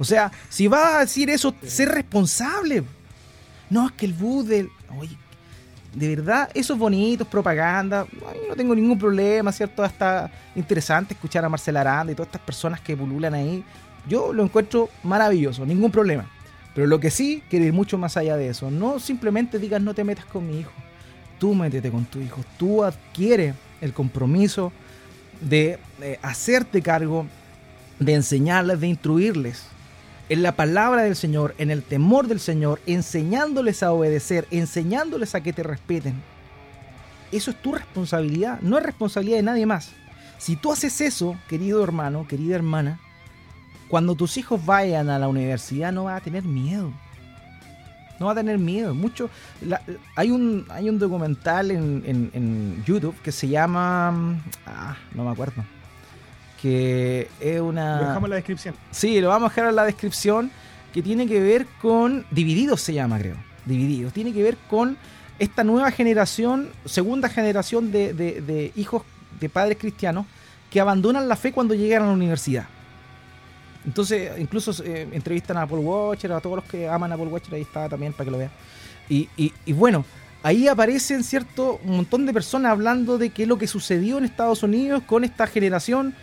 [0.00, 2.82] O sea, si vas a decir eso, ser responsable.
[3.68, 4.70] No, es que el bus del...
[4.98, 5.14] Oye,
[5.94, 8.06] de verdad, eso es bonito, es propaganda.
[8.48, 9.84] no tengo ningún problema, ¿cierto?
[9.84, 13.62] Está interesante escuchar a Marcela Aranda y todas estas personas que pululan ahí.
[14.08, 16.24] Yo lo encuentro maravilloso, ningún problema.
[16.74, 18.70] Pero lo que sí, quiere ir mucho más allá de eso.
[18.70, 20.72] No simplemente digas no te metas con mi hijo.
[21.38, 22.40] Tú métete con tu hijo.
[22.56, 24.72] Tú adquieres el compromiso
[25.42, 27.26] de eh, hacerte cargo,
[27.98, 29.66] de enseñarles, de instruirles
[30.30, 35.42] en la palabra del Señor, en el temor del Señor, enseñándoles a obedecer, enseñándoles a
[35.42, 36.14] que te respeten.
[37.32, 39.90] Eso es tu responsabilidad, no es responsabilidad de nadie más.
[40.38, 43.00] Si tú haces eso, querido hermano, querida hermana,
[43.88, 46.92] cuando tus hijos vayan a la universidad no vas a tener miedo.
[48.20, 48.94] No va a tener miedo.
[48.94, 49.30] Mucho,
[50.14, 54.40] hay, un, hay un documental en, YouTube que se llama...
[54.64, 55.64] Ah, no me acuerdo.
[56.60, 58.00] Que es una...
[58.00, 58.74] Lo dejamos en la descripción.
[58.90, 60.50] Sí, lo vamos a dejar en la descripción.
[60.92, 62.26] Que tiene que ver con...
[62.30, 63.36] Divididos se llama, creo.
[63.64, 64.12] Divididos.
[64.12, 64.96] Tiene que ver con
[65.38, 69.02] esta nueva generación, segunda generación de, de hijos
[69.40, 70.26] de padres cristianos
[70.70, 72.66] que abandonan la fe cuando llegan a la universidad.
[73.84, 77.54] Entonces, incluso eh, entrevistan a Paul Watcher, a todos los que aman a Paul Watcher,
[77.54, 78.50] ahí está también para que lo vean.
[79.08, 80.04] Y, y, bueno,
[80.42, 81.80] ahí aparecen, ¿cierto?
[81.84, 85.24] Un montón de personas hablando de qué es lo que sucedió en Estados Unidos con
[85.24, 86.14] esta generación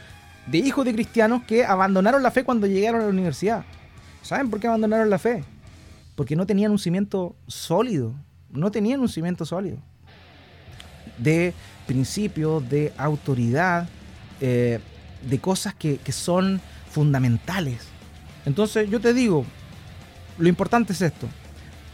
[0.48, 3.66] de hijos de cristianos que abandonaron la fe cuando llegaron a la universidad.
[4.22, 5.44] ¿Saben por qué abandonaron la fe?
[6.16, 8.14] Porque no tenían un cimiento sólido.
[8.50, 9.78] No tenían un cimiento sólido.
[11.18, 11.54] De
[11.86, 13.88] principios, de autoridad,
[14.40, 14.80] eh,
[15.22, 17.88] de cosas que, que son fundamentales.
[18.46, 19.46] Entonces yo te digo,
[20.38, 21.28] lo importante es esto.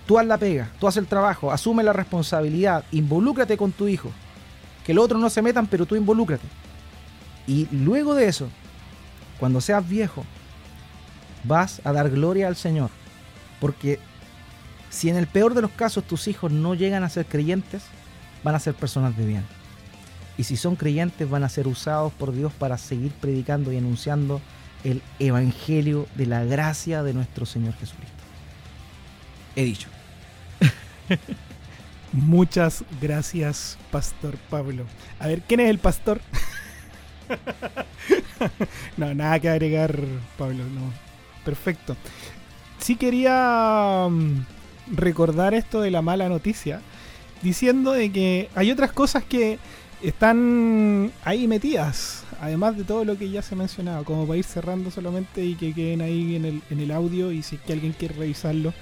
[0.06, 4.12] Tú haz la pega, tú haz el trabajo, asume la responsabilidad, involúcrate con tu hijo.
[4.86, 6.46] Que los otros no se metan, pero tú involúcrate.
[7.48, 8.50] Y luego de eso,
[9.40, 10.26] cuando seas viejo,
[11.44, 12.90] vas a dar gloria al Señor.
[13.60, 14.00] Porque
[14.90, 17.84] si en el peor de los casos tus hijos no llegan a ser creyentes,
[18.44, 19.46] van a ser personas de bien.
[20.38, 24.42] Y si son creyentes, van a ser usados por Dios para seguir predicando y anunciando
[24.84, 28.24] el Evangelio de la gracia de nuestro Señor Jesucristo.
[29.56, 29.90] He dicho.
[32.12, 34.86] Muchas gracias, Pastor Pablo.
[35.20, 36.22] A ver, ¿quién es el pastor?
[38.98, 39.98] no, nada que agregar,
[40.38, 40.64] Pablo.
[40.66, 40.92] No.
[41.44, 41.96] Perfecto.
[42.80, 44.46] Sí quería mm,
[44.96, 46.82] recordar esto de la mala noticia,
[47.42, 49.60] diciendo de que hay otras cosas que
[50.02, 54.44] están ahí metidas, además de todo lo que ya se ha mencionado, como para ir
[54.44, 57.74] cerrando solamente y que queden ahí en el, en el audio y si es que
[57.74, 58.74] alguien quiere revisarlo,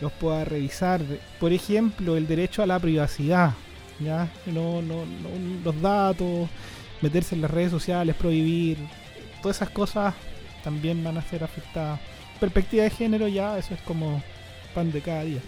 [0.00, 1.02] los pueda revisar.
[1.38, 3.52] Por ejemplo, el derecho a la privacidad,
[4.00, 5.04] ya no, no
[5.64, 6.48] los datos,
[7.04, 8.78] meterse en las redes sociales, prohibir,
[9.42, 10.14] todas esas cosas
[10.64, 12.00] también van a ser afectadas.
[12.40, 14.22] Perspectiva de género ya, eso es como
[14.74, 15.40] pan de cada día.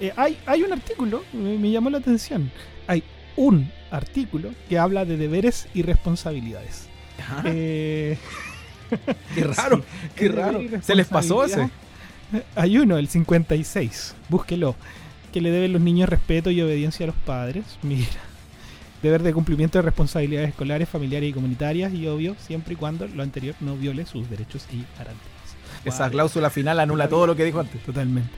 [0.00, 2.50] Eh, hay, hay un artículo, me, me llamó la atención.
[2.86, 3.04] Hay
[3.36, 6.88] un artículo que habla de deberes y responsabilidades.
[7.44, 8.18] Eh,
[9.34, 9.84] qué raro,
[10.16, 10.60] qué raro.
[10.82, 11.70] ¿Se les pasó ese?
[12.56, 14.74] Hay uno, el 56, búsquelo,
[15.32, 17.64] que le deben los niños respeto y obediencia a los padres.
[17.82, 18.08] Mira,
[19.04, 23.22] deber de cumplimiento de responsabilidades escolares, familiares y comunitarias y obvio, siempre y cuando lo
[23.22, 25.34] anterior no viole sus derechos y garantías.
[25.84, 27.82] Esa cláusula final anula todo lo que dijo antes.
[27.82, 28.30] Totalmente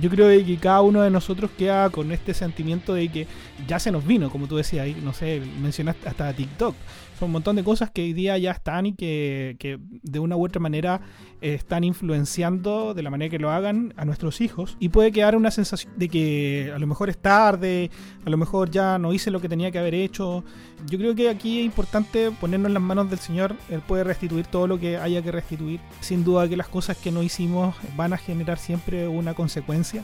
[0.00, 3.26] yo creo que cada uno de nosotros queda con este sentimiento de que
[3.66, 6.74] ya se nos vino, como tú decías, no sé, mencionaste hasta TikTok.
[7.18, 10.36] Son un montón de cosas que hoy día ya están y que, que de una
[10.36, 11.00] u otra manera
[11.40, 15.50] están influenciando de la manera que lo hagan a nuestros hijos y puede quedar una
[15.50, 17.90] sensación de que a lo mejor es tarde,
[18.24, 20.42] a lo mejor ya no hice lo que tenía que haber hecho.
[20.86, 24.46] Yo creo que aquí es importante ponernos en las manos del Señor, Él puede restituir
[24.46, 25.80] todo lo que haya que restituir.
[26.00, 30.02] Sin duda que las cosas que no hicimos van a generar siempre una consecuencia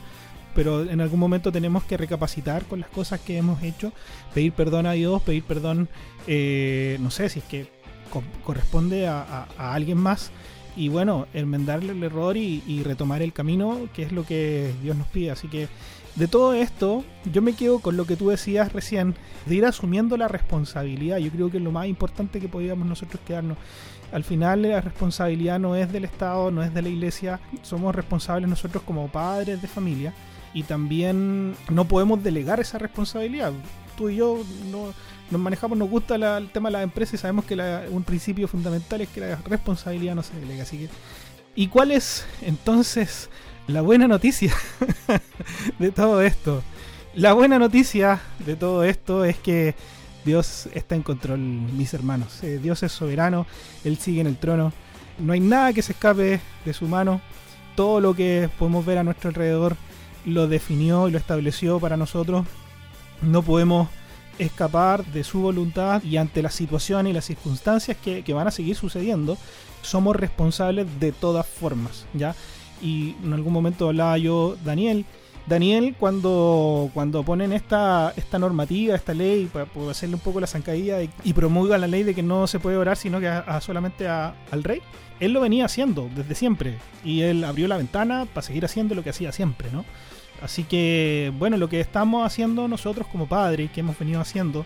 [0.55, 3.93] pero en algún momento tenemos que recapacitar con las cosas que hemos hecho,
[4.35, 5.89] pedir perdón a Dios, pedir perdón,
[6.27, 7.69] eh, no sé si es que
[8.45, 10.31] corresponde a, alguien más
[10.77, 15.07] y bueno, enmendarle el error y, retomar el camino, que es lo que Dios nos
[15.09, 15.31] pide.
[15.31, 15.69] Así que
[16.17, 19.15] de todo esto, yo me quedo con lo que tú decías recién,
[19.47, 21.19] de ir asumiendo la responsabilidad.
[21.19, 23.59] Yo creo que es lo más importante que podíamos nosotros quedarnos.
[24.13, 28.49] Al final la responsabilidad no es del Estado, no es de la iglesia, somos responsables
[28.49, 30.13] nosotros como padres de familia
[30.53, 33.53] y también no podemos delegar esa responsabilidad.
[33.97, 34.93] Tú y yo no,
[35.31, 37.55] nos manejamos, nos gusta el tema de las empresas y sabemos que
[37.91, 40.63] un principio fundamental es que la responsabilidad no se delega.
[40.63, 40.89] Así que,
[41.55, 43.31] ¿y cuál es entonces
[43.67, 44.55] la buena noticia
[45.79, 46.63] de todo esto?
[47.15, 49.75] La buena noticia de todo esto es que
[50.25, 52.43] Dios está en control, mis hermanos.
[52.43, 53.47] Eh, Dios es soberano,
[53.85, 54.73] Él sigue en el trono.
[55.19, 57.21] No hay nada que se escape de su mano.
[57.77, 59.77] Todo lo que podemos ver a nuestro alrededor
[60.25, 62.47] lo definió y lo estableció para nosotros.
[63.23, 63.89] No podemos
[64.39, 68.77] escapar de su voluntad y ante las situaciones y las circunstancias que, van a seguir
[68.77, 69.37] sucediendo,
[69.83, 72.35] somos responsables de todas formas, ¿ya?
[72.83, 75.05] Y en algún momento hablaba yo, Daniel,
[75.47, 81.03] Daniel, cuando, cuando ponen esta, esta normativa, esta ley, para, hacerle un poco la zancadilla
[81.03, 84.07] y, y promulgan la ley de que no se puede orar sino que a, solamente
[84.09, 84.81] al rey,
[85.19, 86.79] él lo venía haciendo desde siempre.
[87.05, 89.85] Y él abrió la ventana para seguir haciendo lo que hacía siempre, ¿no?
[90.43, 94.65] Así que, bueno, lo que estamos haciendo nosotros como padres, que hemos venido haciendo,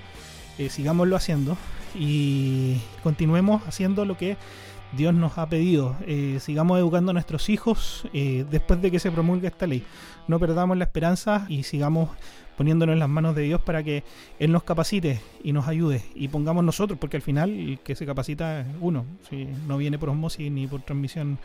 [0.58, 1.56] eh, sigámoslo haciendo
[1.96, 4.36] y continuemos haciendo lo que
[4.96, 5.96] Dios nos ha pedido.
[6.06, 9.84] Eh, sigamos educando a nuestros hijos eh, después de que se promulgue esta ley.
[10.26, 12.10] No perdamos la esperanza y sigamos
[12.56, 14.04] poniéndonos en las manos de Dios para que
[14.38, 18.06] Él nos capacite y nos ayude y pongamos nosotros, porque al final el que se
[18.06, 21.38] capacita es uno, si no viene por osmosis ni por transmisión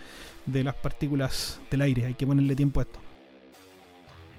[0.46, 3.00] de las partículas del aire, hay que ponerle tiempo a esto.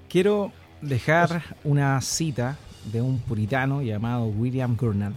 [0.09, 2.57] Quiero dejar una cita
[2.93, 5.15] de un puritano llamado William Gurnall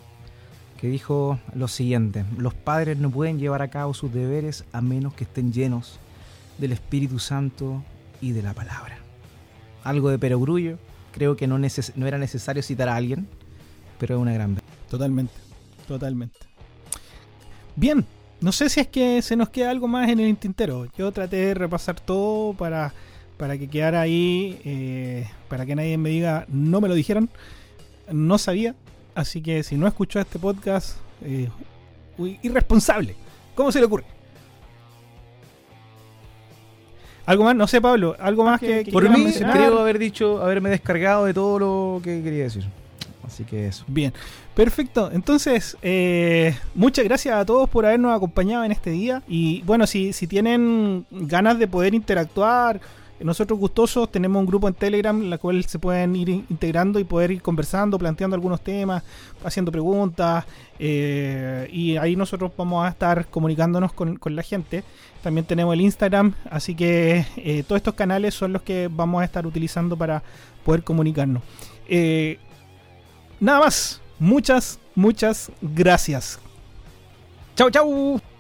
[0.80, 5.14] que dijo lo siguiente, los padres no pueden llevar a cabo sus deberes a menos
[5.14, 5.98] que estén llenos
[6.58, 7.82] del Espíritu Santo
[8.20, 9.03] y de la palabra.
[9.84, 10.78] Algo de perogrullo,
[11.12, 13.28] creo que no, no era necesario citar a alguien,
[14.00, 14.60] pero es una gran...
[14.90, 15.34] Totalmente,
[15.88, 16.38] totalmente.
[17.76, 18.06] Bien,
[18.42, 20.88] no sé si es que se nos queda algo más en el tintero.
[20.98, 22.94] Yo traté de repasar todo para,
[23.38, 27.30] para que quedara ahí, eh, para que nadie me diga, no me lo dijeron,
[28.12, 28.76] no sabía,
[29.16, 31.50] Así que si no escuchó este podcast, eh,
[32.42, 33.16] irresponsable.
[33.56, 34.06] ¿Cómo se le ocurre?
[37.26, 37.56] ¿Algo más?
[37.56, 38.16] No sé, Pablo.
[38.20, 42.44] ¿Algo más que, Por mí, creo haber dicho, haberme descargado de todo lo que quería
[42.44, 42.66] decir.
[43.26, 43.86] Así que eso.
[43.88, 44.14] Bien,
[44.54, 45.10] perfecto.
[45.12, 49.24] Entonces, eh, muchas gracias a todos por habernos acompañado en este día.
[49.28, 52.82] Y bueno, si, si tienen ganas de poder interactuar
[53.24, 57.04] nosotros gustosos tenemos un grupo en Telegram en la cual se pueden ir integrando y
[57.04, 59.04] poder ir conversando, planteando algunos temas,
[59.44, 60.46] haciendo preguntas
[60.80, 64.84] eh, y ahí nosotros vamos a estar comunicándonos con, la gente.
[65.24, 69.26] También tenemos el Instagram, así que eh, todos estos canales son los que vamos a
[69.26, 70.22] estar utilizando para
[70.66, 71.42] poder comunicarnos.
[71.88, 72.40] Eh,
[73.40, 76.40] nada más, muchas, muchas gracias.
[77.56, 78.33] Chau, chau.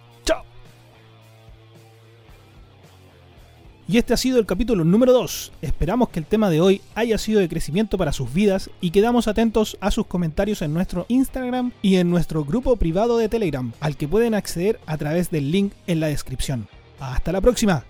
[3.93, 5.51] Y este ha sido el capítulo número 2.
[5.61, 9.27] Esperamos que el tema de hoy haya sido de crecimiento para sus vidas y quedamos
[9.27, 13.95] atentos a sus comentarios en nuestro Instagram y en nuestro grupo privado de Telegram, al
[13.95, 16.67] que pueden acceder a través del link en la descripción.
[16.99, 17.85] Hasta la próxima.